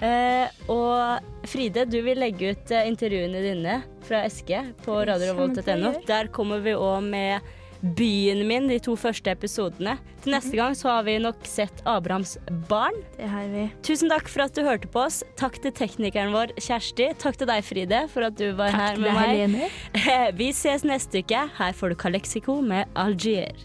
Eh, 0.00 0.48
og 0.72 1.46
Fride, 1.48 1.84
du 1.88 1.98
vil 2.04 2.20
legge 2.20 2.54
ut 2.54 2.72
eh, 2.72 2.88
intervjuene 2.88 3.42
dine 3.44 3.80
fra 4.06 4.24
Eske 4.28 4.62
på 4.84 5.00
radiorevolt.no. 5.08 5.94
Der 6.08 6.30
kommer 6.32 6.62
vi 6.64 6.76
òg 6.76 7.04
med 7.10 7.56
Byen 7.80 8.42
min, 8.44 8.66
de 8.68 8.76
to 8.82 8.92
første 9.00 9.32
episodene. 9.32 9.94
Til 10.20 10.34
neste 10.34 10.52
gang 10.58 10.74
så 10.76 10.90
har 10.92 11.06
vi 11.06 11.14
nok 11.22 11.46
sett 11.48 11.80
Abrahams 11.88 12.34
barn. 12.68 12.96
Det 13.16 13.28
har 13.32 13.48
vi. 13.48 13.64
Tusen 13.86 14.12
takk 14.12 14.28
for 14.28 14.44
at 14.44 14.56
du 14.56 14.60
hørte 14.66 14.90
på 14.92 15.06
oss. 15.06 15.22
Takk 15.40 15.56
til 15.64 15.72
teknikeren 15.72 16.34
vår 16.36 16.52
Kjersti. 16.60 17.08
Takk 17.20 17.40
til 17.40 17.48
deg, 17.48 17.64
Fride, 17.64 18.04
for 18.12 18.28
at 18.28 18.36
du 18.36 18.50
var 18.52 18.76
Takk 18.76 18.84
her 18.84 19.00
med 19.00 19.16
meg. 19.16 19.32
Helene. 19.32 19.72
Vi 20.40 20.52
ses 20.56 20.84
neste 20.84 21.24
uke. 21.24 21.46
Her 21.56 21.76
får 21.76 21.94
du 21.94 22.00
Kalexico 22.04 22.60
med 22.60 22.84
Algiers. 23.00 23.64